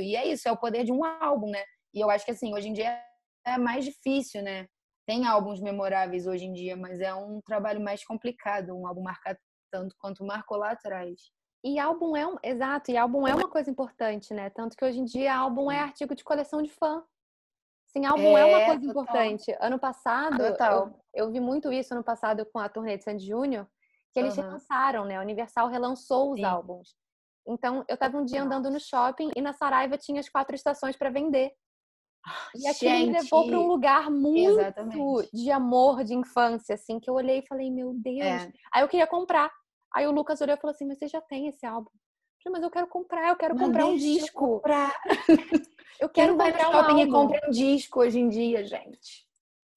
[0.00, 1.62] E é isso, é o poder de um álbum, né?
[1.92, 2.98] E eu acho que assim, hoje em dia
[3.46, 4.66] é mais difícil, né?
[5.06, 9.38] Tem álbuns memoráveis hoje em dia, mas é um trabalho mais complicado, um álbum marcar
[9.70, 11.30] tanto quanto marcou lá atrás.
[11.66, 14.50] E álbum é um, exato, e álbum é uma coisa importante, né?
[14.50, 17.02] Tanto que hoje em dia álbum é artigo de coleção de fã.
[17.88, 19.02] Sim, álbum é, é uma coisa total.
[19.02, 19.56] importante.
[19.58, 23.66] Ano passado, eu, eu, vi muito isso ano passado com a turnê de Sandy Júnior,
[24.12, 24.44] que eles uhum.
[24.44, 25.16] relançaram, né?
[25.16, 26.44] A Universal relançou os Sim.
[26.44, 26.94] álbuns.
[27.44, 30.96] Então, eu estava um dia andando no shopping e na Saraiva tinha as quatro estações
[30.96, 31.52] para vender.
[32.54, 35.30] E aquilo Gente, me levou para um lugar muito exatamente.
[35.32, 38.20] de amor de infância, assim, que eu olhei e falei, meu Deus.
[38.20, 38.52] É.
[38.72, 39.50] Aí eu queria comprar.
[39.96, 41.88] Aí o Lucas olhou e falou assim: Mas você já tem esse álbum?
[41.88, 44.44] Eu falei, mas eu quero comprar, eu quero comprar um disco.
[44.44, 45.00] Eu, comprar.
[45.98, 49.26] eu quero Quem comprar um e compra um disco hoje em dia, gente.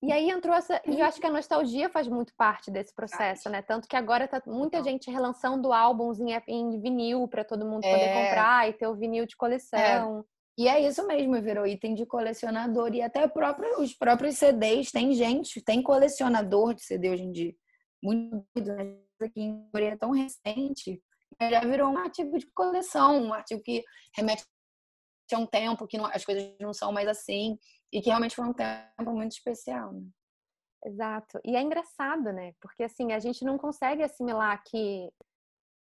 [0.03, 0.82] E aí entrou essa.
[0.86, 3.62] E eu acho que a nostalgia faz muito parte desse processo, né?
[3.62, 7.91] Tanto que agora tá muita gente relançando álbuns em, em vinil para todo mundo é.
[7.91, 10.19] poder comprar e ter o vinil de coleção.
[10.19, 10.23] É.
[10.62, 12.93] E é isso mesmo, virou item de colecionador.
[12.93, 17.55] E até próprio, os próprios CDs, tem gente, tem colecionador de CD hoje em dia.
[18.03, 18.97] Muito, né?
[19.23, 21.01] Aqui em Coreia é tão recente,
[21.41, 23.84] já virou um artigo de coleção, um artigo que
[24.15, 24.45] remete
[25.32, 27.58] a um tempo que não, as coisas não são mais assim
[27.91, 29.93] e que realmente foi um tempo muito especial.
[29.93, 30.08] Né?
[30.86, 31.39] Exato.
[31.43, 32.53] E é engraçado, né?
[32.60, 35.12] Porque assim, a gente não consegue assimilar que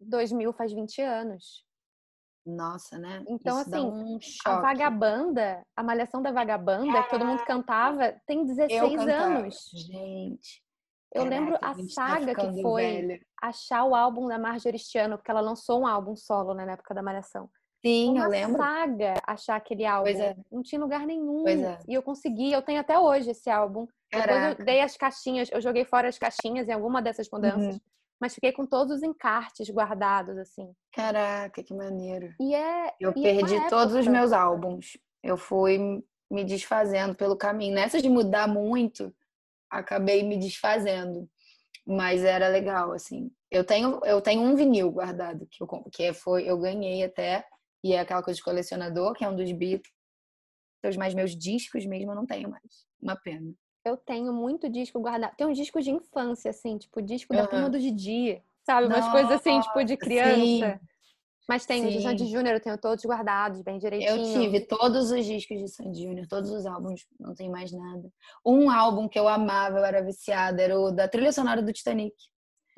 [0.01, 1.65] 2000 faz 20 anos.
[2.47, 3.23] Nossa, né?
[3.29, 8.45] Então, Isso assim, um a Vagabanda, a Malhação da Vagabanda, que todo mundo cantava, tem
[8.45, 9.71] 16 anos.
[9.75, 10.63] Gente.
[11.15, 13.21] Eu Caraca, lembro a, a tá saga tá que foi velha.
[13.41, 16.95] achar o álbum da Marjorie Stiano, porque ela lançou um álbum solo né, na época
[16.95, 17.49] da Malhação.
[17.85, 18.57] Sim, Uma eu lembro.
[18.59, 20.09] saga achar aquele álbum.
[20.11, 20.37] É.
[20.51, 21.47] Não tinha lugar nenhum.
[21.47, 21.79] É.
[21.87, 23.87] E eu consegui, eu tenho até hoje esse álbum.
[24.11, 24.33] Caraca.
[24.33, 27.77] Depois eu dei as caixinhas, eu joguei fora as caixinhas em alguma dessas mudanças.
[27.77, 27.81] Uhum.
[28.21, 30.73] Mas fiquei com todos os encartes guardados, assim.
[30.93, 32.35] Caraca, que maneiro.
[32.41, 32.93] E é.
[32.99, 34.99] Eu e perdi é todos os meus álbuns.
[35.23, 37.75] Eu fui me desfazendo pelo caminho.
[37.75, 39.15] Nessas de mudar muito,
[39.71, 41.29] acabei me desfazendo.
[41.87, 43.31] Mas era legal, assim.
[43.51, 47.47] Eu tenho, eu tenho um vinil guardado que eu que foi eu ganhei até
[47.83, 49.91] e é aquela coisa de colecionador, que é um dos Beatles,
[50.99, 52.87] mas meus discos mesmo eu não tenho mais.
[53.01, 53.53] Uma pena.
[53.85, 55.35] Eu tenho muito disco guardado.
[55.37, 57.41] Tem um disco de infância, assim, tipo disco uhum.
[57.41, 58.87] da turma do Didi, sabe?
[58.87, 60.35] Umas coisas assim, tipo de criança.
[60.35, 60.88] Sim.
[61.49, 61.89] Mas tem Sim.
[61.89, 64.19] de Sandy Júnior, eu tenho todos guardados, bem direitinho.
[64.19, 68.13] Eu tive todos os discos de Sandy Júnior, todos os álbuns, não tem mais nada.
[68.45, 72.15] Um álbum que eu amava, eu era viciada, era o da trilha sonora do Titanic.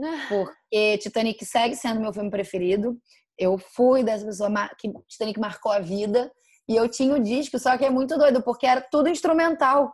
[0.00, 0.26] Ah.
[0.30, 2.96] Porque Titanic segue sendo meu filme preferido.
[3.36, 6.32] Eu fui dessa pessoa que Titanic marcou a vida.
[6.68, 9.92] E eu tinha o disco, só que é muito doido, porque era tudo instrumental.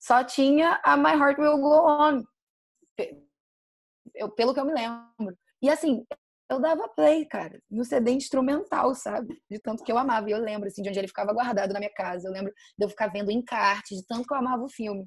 [0.00, 2.24] Só tinha a My Heart Will Go On.
[4.12, 5.38] Eu, pelo que eu me lembro.
[5.62, 6.04] E assim,
[6.48, 9.40] eu dava play, cara, no CD instrumental, sabe?
[9.50, 10.28] De tanto que eu amava.
[10.28, 12.28] E eu lembro, assim, de onde ele ficava guardado na minha casa.
[12.28, 15.06] Eu lembro de eu ficar vendo encarte, de tanto que eu amava o filme.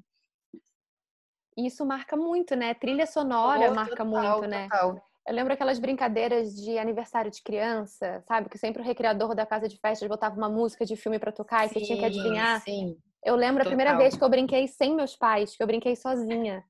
[1.56, 2.74] Isso marca muito, né?
[2.74, 4.68] Trilha sonora oh, marca total, muito, né?
[4.68, 5.02] Total.
[5.26, 8.48] Eu lembro aquelas brincadeiras de aniversário de criança, sabe?
[8.48, 11.68] Que sempre o recreador da casa de festas botava uma música de filme para tocar
[11.68, 12.60] sim, e você tinha que adivinhar.
[12.62, 12.96] Sim.
[13.24, 16.64] Eu lembro a primeira vez que eu brinquei sem meus pais, que eu brinquei sozinha.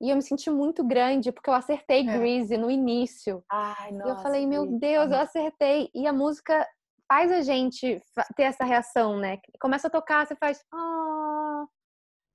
[0.00, 2.18] E eu me senti muito grande, porque eu acertei é.
[2.18, 3.42] Greasy no início.
[3.50, 5.90] Ai, nossa, e eu falei, meu Deus, eu acertei.
[5.94, 6.66] E a música
[7.08, 8.00] faz a gente
[8.36, 9.38] ter essa reação, né?
[9.60, 10.62] Começa a tocar, você faz.
[10.74, 11.66] Oh.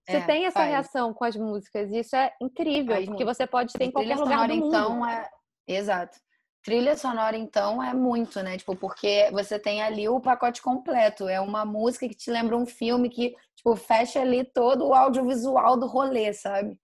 [0.07, 0.69] Você é, tem essa faz.
[0.69, 1.91] reação com as músicas.
[1.91, 3.35] E isso é incrível, faz porque muito.
[3.35, 4.67] você pode ter em qualquer lugar sonora, do mundo.
[4.67, 5.29] Então, é...
[5.67, 6.17] Exato.
[6.63, 8.57] Trilha sonora, então, é muito, né?
[8.57, 11.27] Tipo, porque você tem ali o pacote completo.
[11.27, 15.77] É uma música que te lembra um filme que, tipo, fecha ali todo o audiovisual
[15.77, 16.77] do rolê, sabe?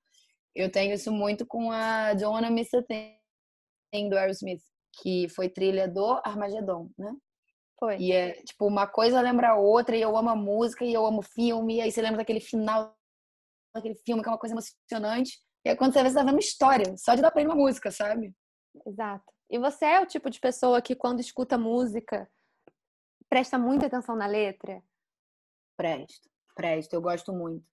[0.58, 4.64] Eu tenho isso muito com a Don't Wanna Miss a Thing, do Aerosmith,
[5.00, 7.16] que foi trilha do Armageddon, né?
[7.80, 7.98] Foi.
[7.98, 11.06] E é, tipo, uma coisa lembra a outra, e eu amo a música, e eu
[11.06, 12.98] amo filme, e aí você lembra daquele final
[13.72, 15.40] daquele filme, que é uma coisa emocionante.
[15.64, 17.92] E aí quando você vê, você tá vendo história, só de dar play uma música,
[17.92, 18.34] sabe?
[18.84, 19.32] Exato.
[19.52, 22.28] E você é o tipo de pessoa que, quando escuta música,
[23.30, 24.82] presta muita atenção na letra?
[25.78, 27.64] Presto, presto, eu gosto muito.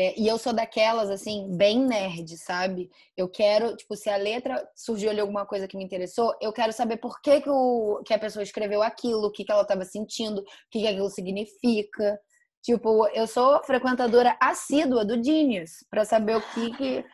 [0.00, 2.88] É, e eu sou daquelas, assim, bem nerd, sabe?
[3.16, 6.72] Eu quero, tipo, se a letra surgiu ali alguma coisa que me interessou, eu quero
[6.72, 9.84] saber por que, que, o, que a pessoa escreveu aquilo, o que, que ela estava
[9.84, 12.16] sentindo, o que, que aquilo significa.
[12.62, 17.04] Tipo, eu sou frequentadora assídua do Genius, para saber o que, que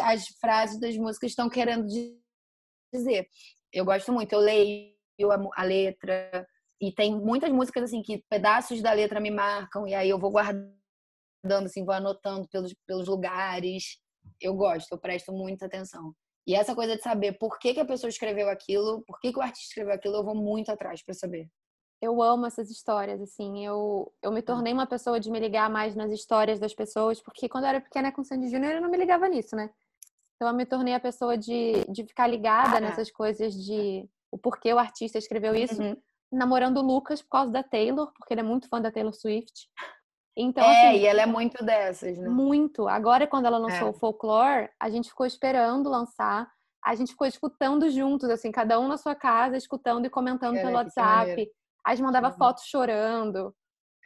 [0.00, 1.86] as frases das músicas estão querendo
[2.94, 3.28] dizer.
[3.70, 4.94] Eu gosto muito, eu leio
[5.54, 6.48] a, letra,
[6.80, 10.30] e tem muitas músicas assim que pedaços da letra me marcam, e aí eu vou
[10.30, 10.81] guardando,
[11.64, 13.98] assim, vou anotando pelos, pelos lugares.
[14.40, 16.14] Eu gosto, eu presto muita atenção.
[16.46, 19.38] E essa coisa de saber por que, que a pessoa escreveu aquilo, por que, que
[19.38, 21.48] o artista escreveu aquilo, eu vou muito atrás para saber.
[22.00, 23.64] Eu amo essas histórias, assim.
[23.64, 27.48] Eu, eu me tornei uma pessoa de me ligar mais nas histórias das pessoas, porque
[27.48, 29.70] quando eu era pequena com Sandy Júnior, eu não me ligava nisso, né?
[30.34, 34.36] Então eu me tornei a pessoa de, de ficar ligada ah, nessas coisas de o
[34.36, 35.96] porquê o artista escreveu isso, uhum.
[36.32, 39.68] namorando o Lucas por causa da Taylor, porque ele é muito fã da Taylor Swift.
[40.36, 42.28] Então, é, assim, e ela é muito dessas, né?
[42.28, 42.88] Muito.
[42.88, 43.90] Agora, quando ela lançou é.
[43.90, 46.48] o Folklore, a gente ficou esperando lançar.
[46.84, 50.74] A gente ficou escutando juntos, assim, cada um na sua casa, escutando e comentando pelo
[50.74, 51.48] WhatsApp.
[51.86, 52.36] A gente mandava uhum.
[52.36, 53.54] fotos chorando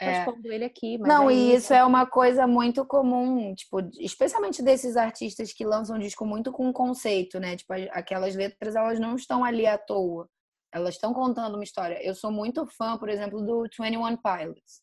[0.00, 0.10] é.
[0.10, 0.98] respondo ele aqui.
[0.98, 5.98] não, é e isso é uma coisa muito comum, tipo, especialmente desses artistas que lançam
[5.98, 7.56] disco muito com conceito, né?
[7.56, 10.28] Tipo, aquelas letras, elas não estão ali à toa.
[10.72, 11.98] Elas estão contando uma história.
[12.02, 14.82] Eu sou muito fã, por exemplo, do 21 Pilots.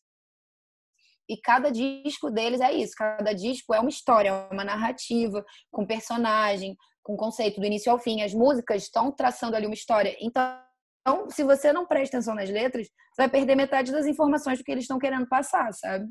[1.28, 2.92] E cada disco deles é isso.
[2.96, 7.98] Cada disco é uma história, é uma narrativa, com personagem, com conceito do início ao
[7.98, 8.22] fim.
[8.22, 10.16] As músicas estão traçando ali uma história.
[10.20, 10.58] Então,
[11.06, 14.64] então, se você não presta atenção nas letras, você vai perder metade das informações do
[14.64, 16.06] que eles estão querendo passar, sabe?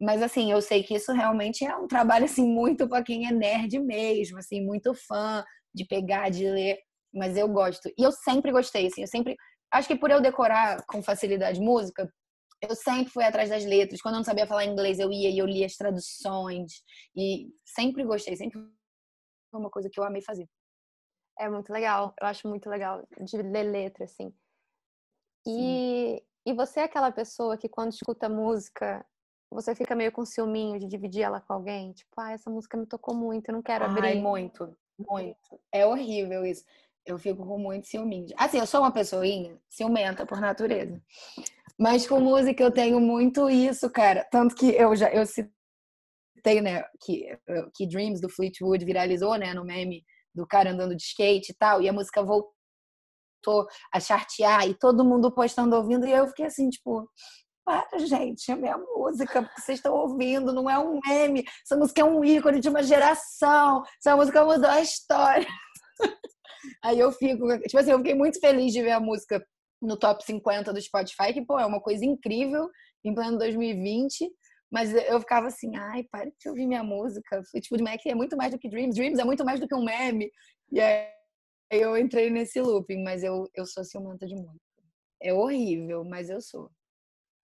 [0.00, 3.32] Mas assim, eu sei que isso realmente é um trabalho assim muito para quem é
[3.32, 5.44] nerd mesmo, assim, muito fã
[5.74, 6.78] de pegar, de ler,
[7.12, 7.90] mas eu gosto.
[7.98, 9.36] E eu sempre gostei, assim, eu sempre
[9.70, 12.10] acho que por eu decorar com facilidade música,
[12.62, 14.00] eu sempre fui atrás das letras.
[14.00, 16.82] Quando eu não sabia falar inglês, eu ia e eu lia as traduções
[17.16, 18.58] e sempre gostei, sempre
[19.50, 20.48] foi uma coisa que eu amei fazer.
[21.38, 22.14] É muito legal.
[22.20, 24.32] Eu acho muito legal de ler letra, assim.
[25.46, 29.04] E, e você é aquela pessoa que quando escuta música,
[29.50, 31.92] você fica meio com ciúminho de dividir ela com alguém?
[31.92, 34.04] Tipo, ah, essa música me tocou muito, eu não quero abrir.
[34.04, 35.60] Ai, muito, muito.
[35.72, 36.64] É horrível isso.
[37.06, 38.28] Eu fico com muito ciúminho.
[38.36, 41.02] Assim, eu sou uma pessoinha ciumenta por natureza.
[41.80, 44.22] Mas com música eu tenho muito isso, cara.
[44.30, 47.26] Tanto que eu já eu citei, né, que,
[47.74, 51.80] que Dreams do Fleetwood viralizou, né, no meme do cara andando de skate e tal,
[51.80, 56.68] e a música voltou a chartear e todo mundo postando ouvindo, e eu fiquei assim,
[56.68, 57.08] tipo,
[57.64, 62.02] para, gente, é minha música, porque vocês estão ouvindo, não é um meme, essa música
[62.02, 65.48] é um ícone de uma geração, essa música mudou a história.
[66.84, 69.42] Aí eu fico, tipo assim, eu fiquei muito feliz de ver a música
[69.80, 72.68] no top 50 do Spotify, que, pô, é uma coisa incrível
[73.04, 74.30] em pleno 2020.
[74.70, 77.42] Mas eu ficava assim, ai, para de ouvir minha música.
[77.60, 78.94] Tipo, de Mac é muito mais do que Dreams.
[78.94, 80.30] Dreams é muito mais do que um meme.
[80.70, 81.10] E aí
[81.70, 84.60] eu entrei nesse looping, mas eu, eu sou ciumenta de muito.
[85.20, 86.70] É horrível, mas eu sou.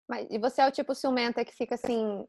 [0.08, 2.24] Mas, e você é o tipo ciumenta que fica assim,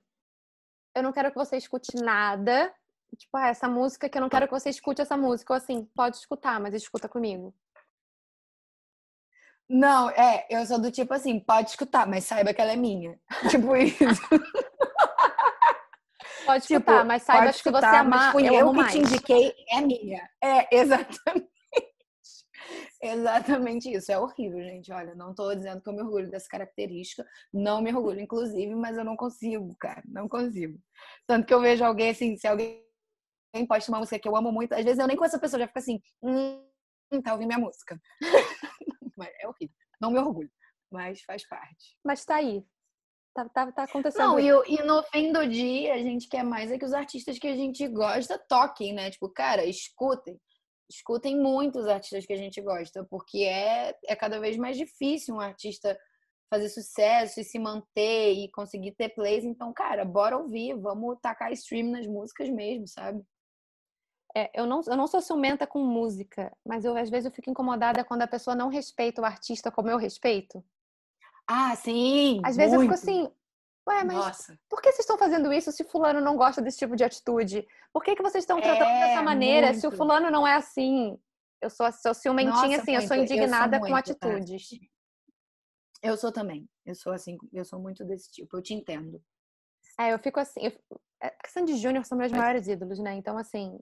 [0.96, 2.74] eu não quero que você escute nada.
[3.16, 5.54] Tipo, ah, essa música que eu não quero que você escute essa música.
[5.54, 7.54] Ou assim, pode escutar, mas escuta comigo.
[9.70, 13.20] Não, é, eu sou do tipo assim, pode escutar, mas saiba que ela é minha.
[13.50, 14.22] tipo isso.
[16.46, 18.92] Pode tipo, escutar, mas saiba que você amar, eu, eu que mais.
[18.94, 20.30] te indiquei, é minha.
[20.42, 21.50] É, exatamente.
[23.02, 24.12] Exatamente isso.
[24.12, 24.92] É horrível, gente.
[24.92, 27.26] Olha, não tô dizendo que eu me orgulho dessa característica.
[27.54, 30.02] Não me orgulho, inclusive, mas eu não consigo, cara.
[30.06, 30.80] Não consigo.
[31.28, 32.84] Tanto que eu vejo alguém assim, se alguém
[33.68, 35.68] posta uma música que eu amo muito, às vezes eu nem com essa pessoa já
[35.68, 36.64] fico assim, hum,
[37.24, 38.00] tá ouvindo minha música.
[39.18, 39.76] mas é horrível.
[40.00, 40.52] Não me orgulho,
[40.92, 41.98] mas faz parte.
[42.04, 42.64] Mas tá aí.
[43.34, 44.24] Tá, tá, tá acontecendo.
[44.24, 47.38] Não, e, e, no fim do dia, a gente quer mais é que os artistas
[47.38, 49.12] que a gente gosta toquem, né?
[49.12, 50.40] Tipo, cara, escutem.
[50.90, 55.36] Escutem muito os artistas que a gente gosta, porque é, é cada vez mais difícil
[55.36, 56.00] um artista
[56.50, 59.44] fazer sucesso e se manter e conseguir ter plays.
[59.44, 63.22] Então, cara, bora ouvir, vamos tacar stream nas músicas mesmo, sabe?
[64.36, 67.50] É, eu, não, eu não sou ciumenta com música, mas eu às vezes eu fico
[67.50, 70.64] incomodada quando a pessoa não respeita o artista como eu respeito.
[71.48, 72.42] Ah, sim!
[72.44, 72.92] Às vezes muito.
[72.92, 73.32] eu fico assim,
[73.88, 74.60] ué, mas Nossa.
[74.70, 77.66] por que vocês estão fazendo isso se fulano não gosta desse tipo de atitude?
[77.94, 79.80] Por que, que vocês estão tratando é, dessa maneira muito.
[79.80, 81.18] se o fulano não é assim?
[81.62, 83.04] Eu sou, sou ciumentinha, Nossa, assim, muito.
[83.04, 84.70] eu sou indignada eu sou com atitudes.
[86.04, 86.70] Eu sou também.
[86.86, 88.56] Eu sou assim, eu sou muito desse tipo.
[88.56, 89.22] Eu te entendo.
[90.00, 90.60] É, eu fico assim.
[90.62, 90.72] Eu,
[91.22, 93.16] é, Sandy Júnior são meus maiores ídolos, né?
[93.16, 93.80] Então, assim,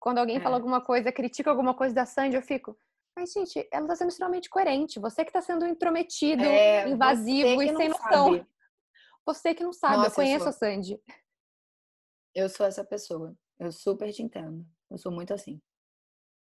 [0.00, 0.40] quando alguém é.
[0.40, 2.76] fala alguma coisa, critica alguma coisa da Sandy, eu fico.
[3.14, 4.98] Mas, gente, ela tá sendo extremamente coerente.
[4.98, 8.32] Você que tá sendo intrometido, é, invasivo e sem noção.
[8.32, 8.46] Sabe.
[9.26, 11.00] Você que não sabe, Nossa, eu conheço eu a Sandy.
[12.34, 13.36] Eu sou essa pessoa.
[13.58, 14.64] Eu super te entendo.
[14.90, 15.60] Eu sou muito assim.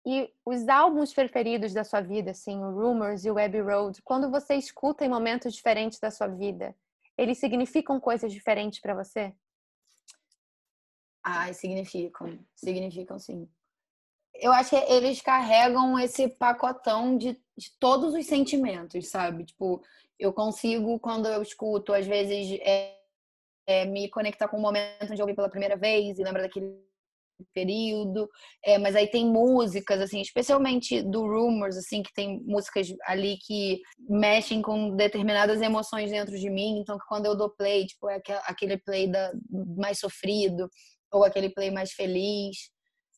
[0.06, 4.30] E os álbuns preferidos da sua vida, assim, o Rumors e o Abbey Road, quando
[4.30, 6.74] você escuta em momentos diferentes da sua vida,
[7.16, 9.34] eles significam coisas diferentes para você?
[11.24, 12.38] Ai, significam.
[12.54, 13.48] Significam sim.
[14.34, 19.44] Eu acho que eles carregam esse pacotão de, de todos os sentimentos, sabe?
[19.44, 19.82] Tipo,
[20.18, 22.96] eu consigo, quando eu escuto, às vezes, é,
[23.66, 26.82] é, me conectar com o momento onde eu ouvi pela primeira vez e lembra daquele
[27.52, 28.28] período,
[28.64, 33.80] é, mas aí tem músicas, assim, especialmente do Rumors, assim, que tem músicas ali que
[34.08, 38.78] mexem com determinadas emoções dentro de mim, então quando eu dou play, tipo, é aquele
[38.78, 39.32] play da,
[39.76, 40.68] mais sofrido,
[41.12, 42.70] ou aquele play mais feliz,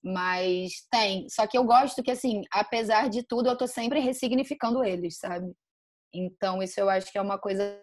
[0.02, 1.28] mas tem.
[1.28, 5.52] Só que eu gosto que, assim, apesar de tudo, eu tô sempre ressignificando eles, sabe?
[6.12, 7.80] Então, isso eu acho que é uma coisa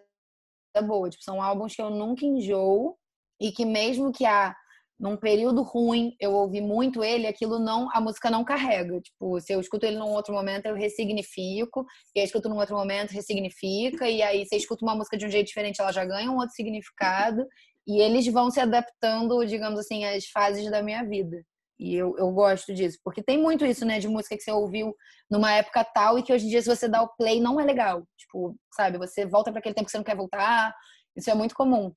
[0.86, 1.10] boa.
[1.10, 2.96] Tipo, são álbuns que eu nunca enjoo
[3.40, 4.54] e que mesmo que a
[5.02, 9.00] num período ruim, eu ouvi muito ele, aquilo não, a música não carrega.
[9.00, 12.76] Tipo, se eu escuto ele num outro momento, eu ressignifico, e aí escuto num outro
[12.76, 16.30] momento, ressignifica, e aí você escuta uma música de um jeito diferente, ela já ganha
[16.30, 17.44] um outro significado,
[17.86, 21.42] e eles vão se adaptando, digamos assim, às fases da minha vida.
[21.78, 24.94] E eu, eu gosto disso, porque tem muito isso, né, de música que você ouviu
[25.30, 27.64] numa época tal e que hoje em dia, se você dá o play, não é
[27.64, 28.06] legal.
[28.16, 30.72] Tipo, sabe, você volta para aquele tempo que você não quer voltar,
[31.16, 31.92] isso é muito comum.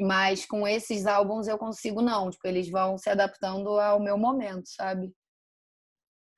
[0.00, 4.68] Mas com esses álbuns eu consigo não, tipo, eles vão se adaptando ao meu momento,
[4.68, 5.12] sabe?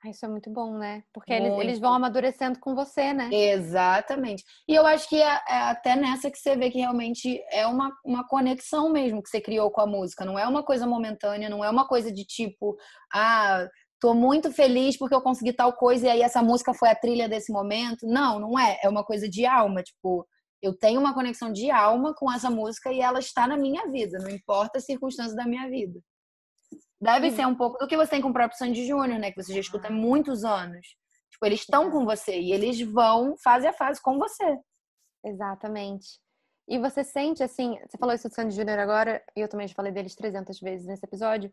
[0.02, 1.02] Ah, isso é muito bom, né?
[1.12, 3.28] Porque eles, eles vão amadurecendo com você, né?
[3.30, 4.42] Exatamente.
[4.66, 7.92] E eu acho que é, é, até nessa que você vê que realmente é uma,
[8.02, 10.24] uma conexão mesmo que você criou com a música.
[10.24, 12.78] Não é uma coisa momentânea, não é uma coisa de tipo,
[13.12, 13.68] ah,
[14.00, 17.28] tô muito feliz porque eu consegui tal coisa e aí essa música foi a trilha
[17.28, 18.06] desse momento.
[18.06, 18.80] Não, não é.
[18.82, 20.26] É uma coisa de alma, tipo,
[20.62, 24.18] eu tenho uma conexão de alma com essa música e ela está na minha vida,
[24.18, 26.00] não importa as circunstâncias da minha vida.
[27.00, 29.30] Deve ser um pouco do que você tem com o próprio Sandy Júnior, né?
[29.30, 30.86] Que você já escuta há muitos anos.
[31.30, 34.58] Tipo, eles estão com você e eles vão fase a fase com você.
[35.24, 36.18] Exatamente.
[36.68, 39.74] E você sente, assim, você falou isso do Sandy Júnior agora, e eu também já
[39.74, 41.52] falei deles 300 vezes nesse episódio,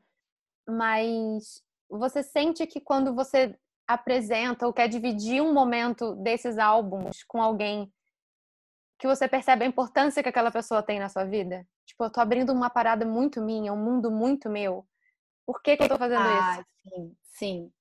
[0.68, 3.58] mas você sente que quando você
[3.88, 7.92] apresenta ou quer dividir um momento desses álbuns com alguém,
[9.00, 11.66] que você percebe a importância que aquela pessoa tem na sua vida?
[11.86, 14.86] Tipo, eu tô abrindo uma parada muito minha, um mundo muito meu.
[15.48, 16.66] Por que, que eu tô fazendo ah, isso?
[16.84, 17.72] Sim, sim.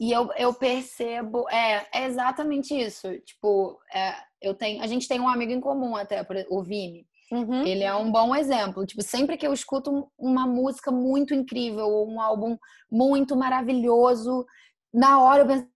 [0.00, 3.08] E eu, eu percebo, é, é exatamente isso.
[3.20, 7.06] Tipo, é, eu tenho, a gente tem um amigo em comum até, o Vini.
[7.30, 7.64] Uhum.
[7.64, 8.84] Ele é um bom exemplo.
[8.84, 12.58] Tipo, sempre que eu escuto uma música muito incrível ou um álbum
[12.90, 14.44] muito maravilhoso,
[14.92, 15.71] na hora eu penso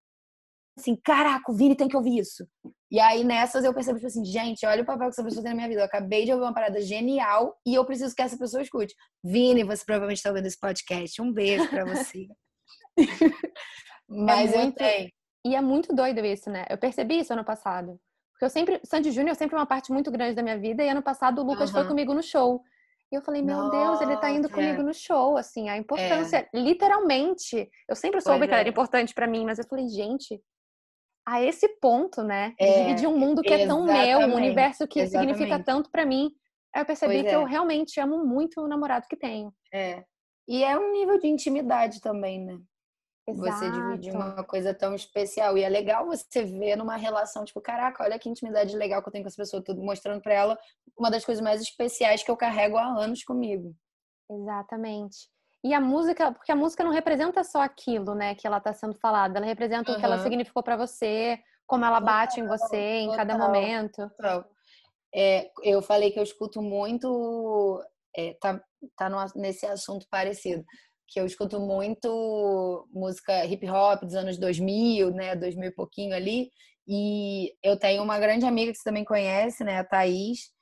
[0.78, 2.46] assim, caraca, o Vini tem que ouvir isso.
[2.90, 5.50] E aí nessas eu percebo, tipo assim, gente, olha o papel que essa pessoa tem
[5.50, 5.80] na minha vida.
[5.80, 8.94] Eu acabei de ouvir uma parada genial e eu preciso que essa pessoa escute.
[9.24, 11.20] Vini, você provavelmente está ouvindo esse podcast.
[11.20, 12.26] Um beijo para você.
[14.08, 14.80] Mas é muito...
[14.80, 15.10] eu tenho.
[15.44, 16.66] E é muito doido isso, né?
[16.68, 18.00] Eu percebi isso ano passado.
[18.32, 20.88] Porque eu sempre, Sandy Júnior é sempre uma parte muito grande da minha vida, e
[20.88, 21.76] ano passado o Lucas uhum.
[21.76, 22.62] foi comigo no show.
[23.10, 24.84] E eu falei, meu Nossa, Deus, ele tá indo comigo é.
[24.84, 26.58] no show, assim, a importância, é.
[26.58, 27.70] literalmente.
[27.88, 28.60] Eu sempre soube pois que é.
[28.60, 30.40] era importante para mim, mas eu falei, gente,
[31.26, 32.54] a esse ponto, né?
[32.58, 35.34] De é, dividir um mundo que é tão meu, um universo que exatamente.
[35.34, 36.30] significa tanto para mim.
[36.74, 37.34] Eu percebi que é.
[37.34, 39.52] eu realmente amo muito o namorado que tenho.
[39.72, 40.04] É.
[40.46, 42.58] E é um nível de intimidade também, né?
[43.28, 43.58] Exato.
[43.58, 45.58] Você dividir uma coisa tão especial.
[45.58, 49.12] E é legal você ver numa relação, tipo, caraca, olha que intimidade legal que eu
[49.12, 50.58] tenho com essa pessoa, tudo mostrando para ela
[50.96, 53.74] uma das coisas mais especiais que eu carrego há anos comigo.
[54.30, 55.28] Exatamente.
[55.66, 58.94] E a música, porque a música não representa só aquilo, né, que ela está sendo
[58.94, 59.96] falada, ela representa uhum.
[59.96, 63.36] o que ela significou para você, como ela bate total, em você em total, cada
[63.36, 64.08] momento.
[64.10, 64.44] Total.
[65.12, 67.82] é, eu falei que eu escuto muito,
[68.16, 68.62] é, tá,
[68.96, 70.64] tá no, nesse assunto parecido,
[71.08, 76.48] que eu escuto muito música hip hop dos anos 2000, né, 2000 e pouquinho ali,
[76.86, 80.52] e eu tenho uma grande amiga que você também conhece, né, a Thaís,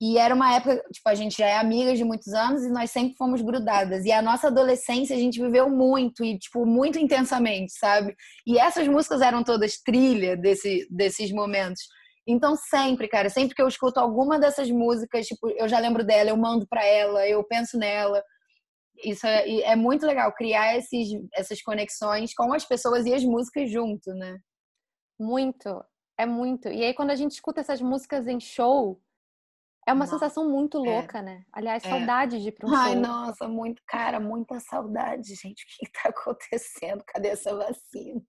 [0.00, 2.90] e era uma época, tipo, a gente já é amiga de muitos anos e nós
[2.90, 4.06] sempre fomos grudadas.
[4.06, 8.16] E a nossa adolescência a gente viveu muito e, tipo, muito intensamente, sabe?
[8.46, 11.82] E essas músicas eram todas trilha desse, desses momentos.
[12.26, 16.30] Então, sempre, cara, sempre que eu escuto alguma dessas músicas, tipo, eu já lembro dela,
[16.30, 18.24] eu mando pra ela, eu penso nela.
[19.04, 23.70] Isso é, é muito legal, criar esses, essas conexões com as pessoas e as músicas
[23.70, 24.38] junto, né?
[25.18, 25.84] Muito,
[26.18, 26.68] é muito.
[26.68, 28.98] E aí, quando a gente escuta essas músicas em show,
[29.90, 30.12] é uma nossa.
[30.12, 30.90] sensação muito é.
[30.90, 31.22] louca, é.
[31.22, 31.44] né?
[31.52, 31.88] Aliás, é.
[31.88, 33.00] saudade de ir para um Ai, show.
[33.02, 35.62] nossa, muito, cara, muita saudade, gente.
[35.62, 37.04] O que tá acontecendo?
[37.06, 38.22] Cadê essa vacina?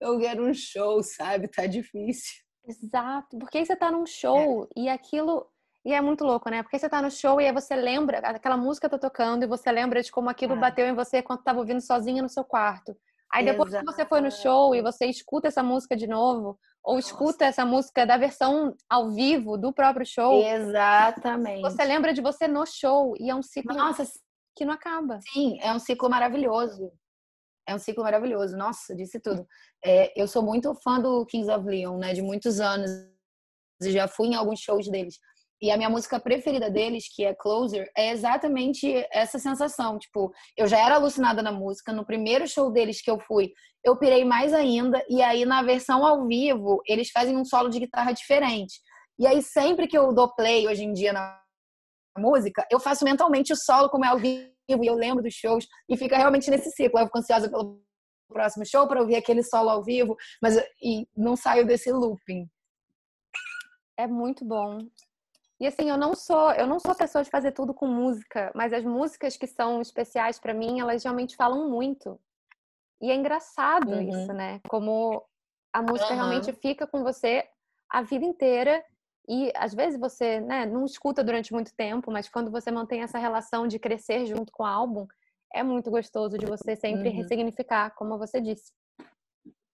[0.00, 1.48] Eu quero um show, sabe?
[1.48, 2.42] Tá difícil.
[2.66, 4.80] Exato, porque aí você tá num show é.
[4.80, 5.46] e aquilo.
[5.82, 6.62] E é muito louco, né?
[6.62, 9.72] Porque você tá no show e aí você lembra, aquela música tá tocando e você
[9.72, 10.56] lembra de como aquilo é.
[10.56, 12.94] bateu em você quando tava ouvindo sozinha no seu quarto.
[13.32, 13.86] Aí depois Exato.
[13.86, 17.08] que você foi no show e você escuta essa música de novo, ou Nossa.
[17.08, 20.42] escuta essa música da versão ao vivo do próprio show.
[20.42, 21.62] Exatamente.
[21.62, 24.04] Você lembra de você no show e é um ciclo Nossa,
[24.56, 25.20] que não acaba.
[25.32, 26.92] Sim, é um ciclo maravilhoso.
[27.66, 28.56] É um ciclo maravilhoso.
[28.56, 29.46] Nossa, disse tudo.
[29.84, 32.12] É, eu sou muito fã do Kings of Leon, né?
[32.12, 32.90] De muitos anos.
[33.82, 35.18] Já fui em alguns shows deles.
[35.62, 39.98] E a minha música preferida deles, que é Closer, é exatamente essa sensação.
[39.98, 41.92] Tipo, eu já era alucinada na música.
[41.92, 43.52] No primeiro show deles que eu fui,
[43.84, 45.04] eu pirei mais ainda.
[45.06, 48.80] E aí, na versão ao vivo, eles fazem um solo de guitarra diferente.
[49.18, 51.38] E aí, sempre que eu dou play hoje em dia na
[52.16, 54.48] música, eu faço mentalmente o solo como é ao vivo.
[54.70, 55.66] E eu lembro dos shows.
[55.90, 56.98] E fica realmente nesse ciclo.
[56.98, 57.82] Eu fico ansiosa pelo
[58.30, 60.16] próximo show para ouvir aquele solo ao vivo.
[60.40, 62.48] Mas e não saio desse looping.
[63.98, 64.78] É muito bom.
[65.60, 68.72] E assim, eu não sou, eu não sou pessoa de fazer tudo com música, mas
[68.72, 72.18] as músicas que são especiais para mim, elas realmente falam muito.
[73.00, 74.08] E é engraçado uhum.
[74.08, 74.60] isso, né?
[74.68, 75.22] Como
[75.72, 76.16] a música uhum.
[76.16, 77.46] realmente fica com você
[77.90, 78.82] a vida inteira
[79.28, 83.18] e às vezes você, né, não escuta durante muito tempo, mas quando você mantém essa
[83.18, 85.06] relação de crescer junto com o álbum,
[85.52, 87.16] é muito gostoso de você sempre uhum.
[87.16, 88.72] ressignificar, como você disse.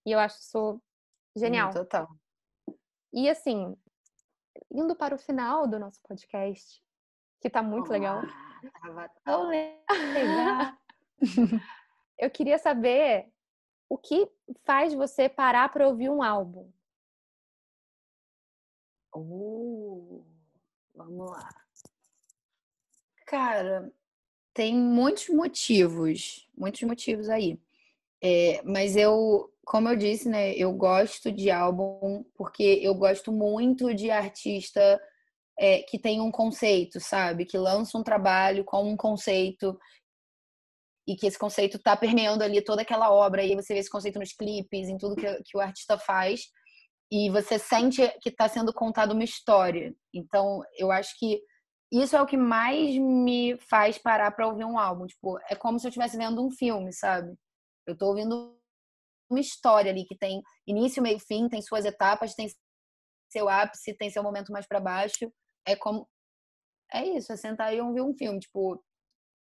[0.05, 0.81] E eu acho isso
[1.35, 1.71] genial.
[1.71, 2.07] total.
[3.13, 3.75] E assim,
[4.71, 6.83] indo para o final do nosso podcast,
[7.41, 8.21] que tá muito legal.
[8.81, 10.77] Tava tão legal.
[12.17, 13.31] Eu queria saber
[13.89, 14.29] o que
[14.63, 16.71] faz você parar para ouvir um álbum.
[19.15, 20.25] Uh,
[20.93, 21.49] vamos lá.
[23.25, 23.91] Cara,
[24.53, 27.59] tem muitos motivos, muitos motivos aí.
[28.21, 33.93] É, mas eu como eu disse, né, eu gosto de álbum porque eu gosto muito
[33.93, 34.97] de artista
[35.59, 37.45] é, que tem um conceito, sabe?
[37.45, 39.77] Que lança um trabalho com um conceito
[41.05, 43.43] e que esse conceito tá permeando ali toda aquela obra.
[43.43, 46.45] E você vê esse conceito nos clipes, em tudo que, que o artista faz.
[47.11, 49.93] E você sente que está sendo contada uma história.
[50.13, 51.41] Então, eu acho que
[51.91, 55.07] isso é o que mais me faz parar para ouvir um álbum.
[55.07, 57.35] Tipo, é como se eu estivesse vendo um filme, sabe?
[57.85, 58.56] Eu tô ouvindo
[59.29, 62.47] uma história ali que tem início, meio, fim, tem suas etapas, tem
[63.29, 65.31] seu ápice, tem seu momento mais para baixo.
[65.65, 66.07] É como
[66.93, 68.81] é isso, é sentar e ouvir um filme, tipo,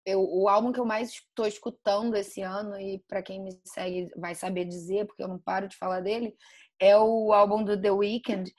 [0.05, 4.09] eu, o álbum que eu mais estou escutando esse ano e para quem me segue
[4.17, 6.35] vai saber dizer, porque eu não paro de falar dele,
[6.81, 8.53] é o álbum do The Weeknd.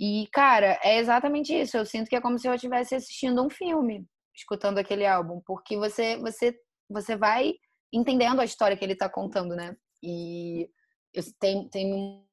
[0.00, 1.76] E cara, é exatamente isso.
[1.76, 5.76] Eu sinto que é como se eu estivesse assistindo um filme, escutando aquele álbum, porque
[5.76, 6.56] você você
[6.88, 7.54] você vai
[7.92, 9.76] entendendo a história que ele está contando, né?
[10.02, 10.70] E
[11.14, 12.24] eu tenho, tenho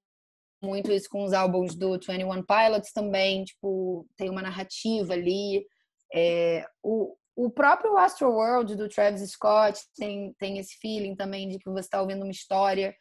[0.64, 5.66] muito isso com os álbuns do 21 Pilots também, tipo, tem uma narrativa ali.
[6.14, 11.60] É, o, o próprio Astro World do Travis Scott tem, tem esse feeling também de
[11.60, 12.96] que você está ouvindo uma história.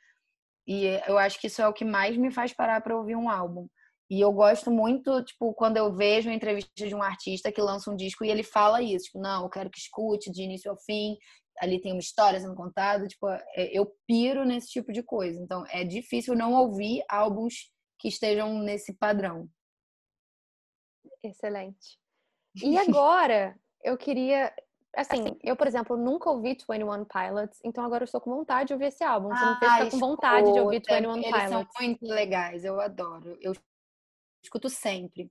[0.66, 3.28] E eu acho que isso é o que mais me faz parar para ouvir um
[3.28, 3.68] álbum.
[4.10, 7.90] E eu gosto muito, tipo, quando eu vejo uma entrevista de um artista que lança
[7.90, 10.76] um disco e ele fala isso, tipo, não, eu quero que escute de início ao
[10.76, 11.16] fim,
[11.60, 15.40] ali tem uma história sendo contada, tipo, é, eu piro nesse tipo de coisa.
[15.40, 19.48] Então, é difícil não ouvir álbuns que estejam nesse padrão.
[21.22, 21.98] Excelente.
[22.62, 24.54] E agora, eu queria
[24.96, 28.72] assim, eu, por exemplo, nunca ouvi 21 Pilots, então agora eu estou com vontade de
[28.72, 29.28] ouvir esse álbum.
[29.28, 31.24] Você me fez ficar com vontade de ouvir 21 Pilots.
[31.24, 33.36] Eles são muito legais, eu adoro.
[33.40, 33.52] Eu
[34.42, 35.30] escuto sempre.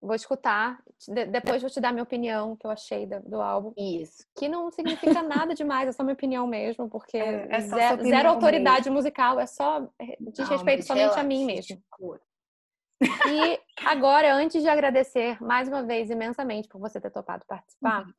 [0.00, 0.78] Vou escutar,
[1.30, 3.72] depois vou te dar minha opinião que eu achei do, álbum.
[3.76, 4.26] Isso.
[4.36, 8.28] Que não significa nada demais, é só minha opinião mesmo, porque é, é zero, zero,
[8.28, 8.94] autoridade mesmo.
[8.94, 9.80] musical, é só
[10.20, 11.82] diz não, respeito somente a mim mesmo.
[13.00, 18.12] E agora, antes de agradecer mais uma vez imensamente por você ter topado participar, uhum.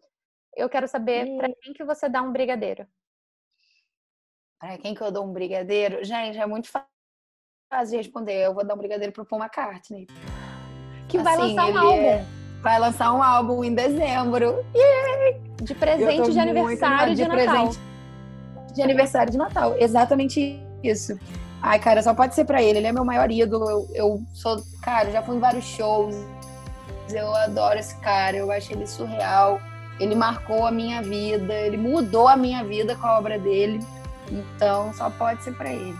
[0.56, 2.88] eu quero saber para quem que você dá um brigadeiro.
[4.60, 6.04] Para quem que eu dou um brigadeiro?
[6.04, 8.46] Gente, é muito fácil de responder.
[8.46, 10.08] Eu vou dar um brigadeiro pro Paul McCartney.
[11.08, 12.01] Que vai assim, lançar um álbum.
[12.01, 12.26] É...
[12.62, 14.66] Vai lançar um álbum em dezembro.
[15.62, 17.45] De presente de aniversário de, de Natal.
[17.45, 17.88] Presente
[18.74, 19.76] de aniversário de Natal.
[19.78, 21.18] Exatamente isso.
[21.62, 22.80] Ai, cara, só pode ser para ele.
[22.80, 23.70] Ele é meu maior ídolo.
[23.70, 26.16] Eu, eu sou, cara, já fui em vários shows.
[27.12, 28.38] Eu adoro esse cara.
[28.38, 29.60] Eu acho ele surreal.
[29.99, 31.53] Ele marcou a minha vida.
[31.53, 33.80] Ele mudou a minha vida com a obra dele.
[34.32, 35.95] Então, só pode ser para ele.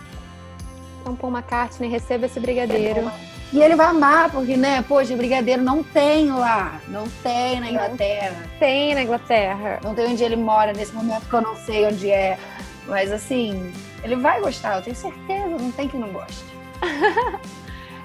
[1.00, 3.10] Então, Paul McCartney, receba esse brigadeiro.
[3.52, 6.80] E ele vai amar, porque, né, poxa, brigadeiro não tem lá.
[6.88, 8.36] Não tem na Inglaterra.
[8.42, 9.80] Não tem na Inglaterra.
[9.82, 12.38] Não tem onde ele mora nesse momento que eu não sei onde é.
[12.86, 13.72] Mas assim,
[14.02, 16.44] ele vai gostar, eu tenho certeza, não tem que não goste.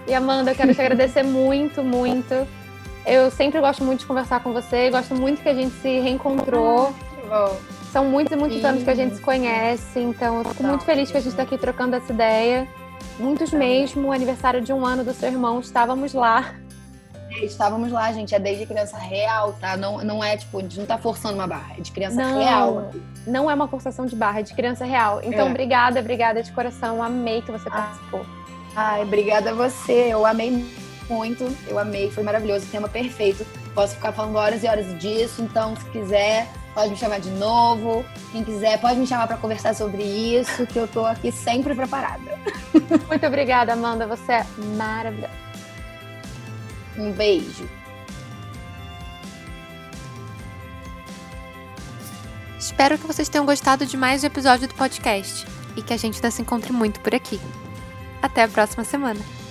[0.07, 2.47] e Amanda, eu quero te agradecer muito, muito.
[3.05, 6.93] Eu sempre gosto muito de conversar com você, gosto muito que a gente se reencontrou.
[7.29, 7.51] Ah,
[7.91, 11.11] São muitos e muitos anos que a gente se conhece, então eu fico muito feliz
[11.11, 12.67] que a gente está aqui trocando essa ideia.
[13.19, 16.55] Muitos mesmo, o aniversário de um ano do seu irmão, estávamos lá.
[17.41, 19.75] Estávamos lá, gente, é desde criança real, tá?
[19.75, 22.39] Não, não é tipo, a gente não tá forçando uma barra, é de criança não,
[22.39, 22.91] real.
[23.25, 25.19] Não é uma forçação de barra, é de criança real.
[25.23, 25.49] Então, é.
[25.49, 27.01] obrigada, obrigada de coração.
[27.01, 28.25] Amei que você participou.
[28.75, 30.09] Ai, obrigada a você.
[30.11, 30.65] Eu amei
[31.09, 33.45] muito, eu amei, foi maravilhoso, tema perfeito.
[33.73, 38.05] Posso ficar falando horas e horas disso, então se quiser, pode me chamar de novo.
[38.31, 42.32] Quem quiser, pode me chamar para conversar sobre isso, que eu tô aqui sempre preparada.
[43.07, 44.45] Muito obrigada, Amanda, você é
[44.77, 45.33] maravilhosa.
[46.97, 47.67] Um beijo.
[52.59, 56.15] Espero que vocês tenham gostado de mais um episódio do podcast e que a gente
[56.15, 57.39] ainda se encontre muito por aqui.
[58.21, 59.42] Até a próxima semana!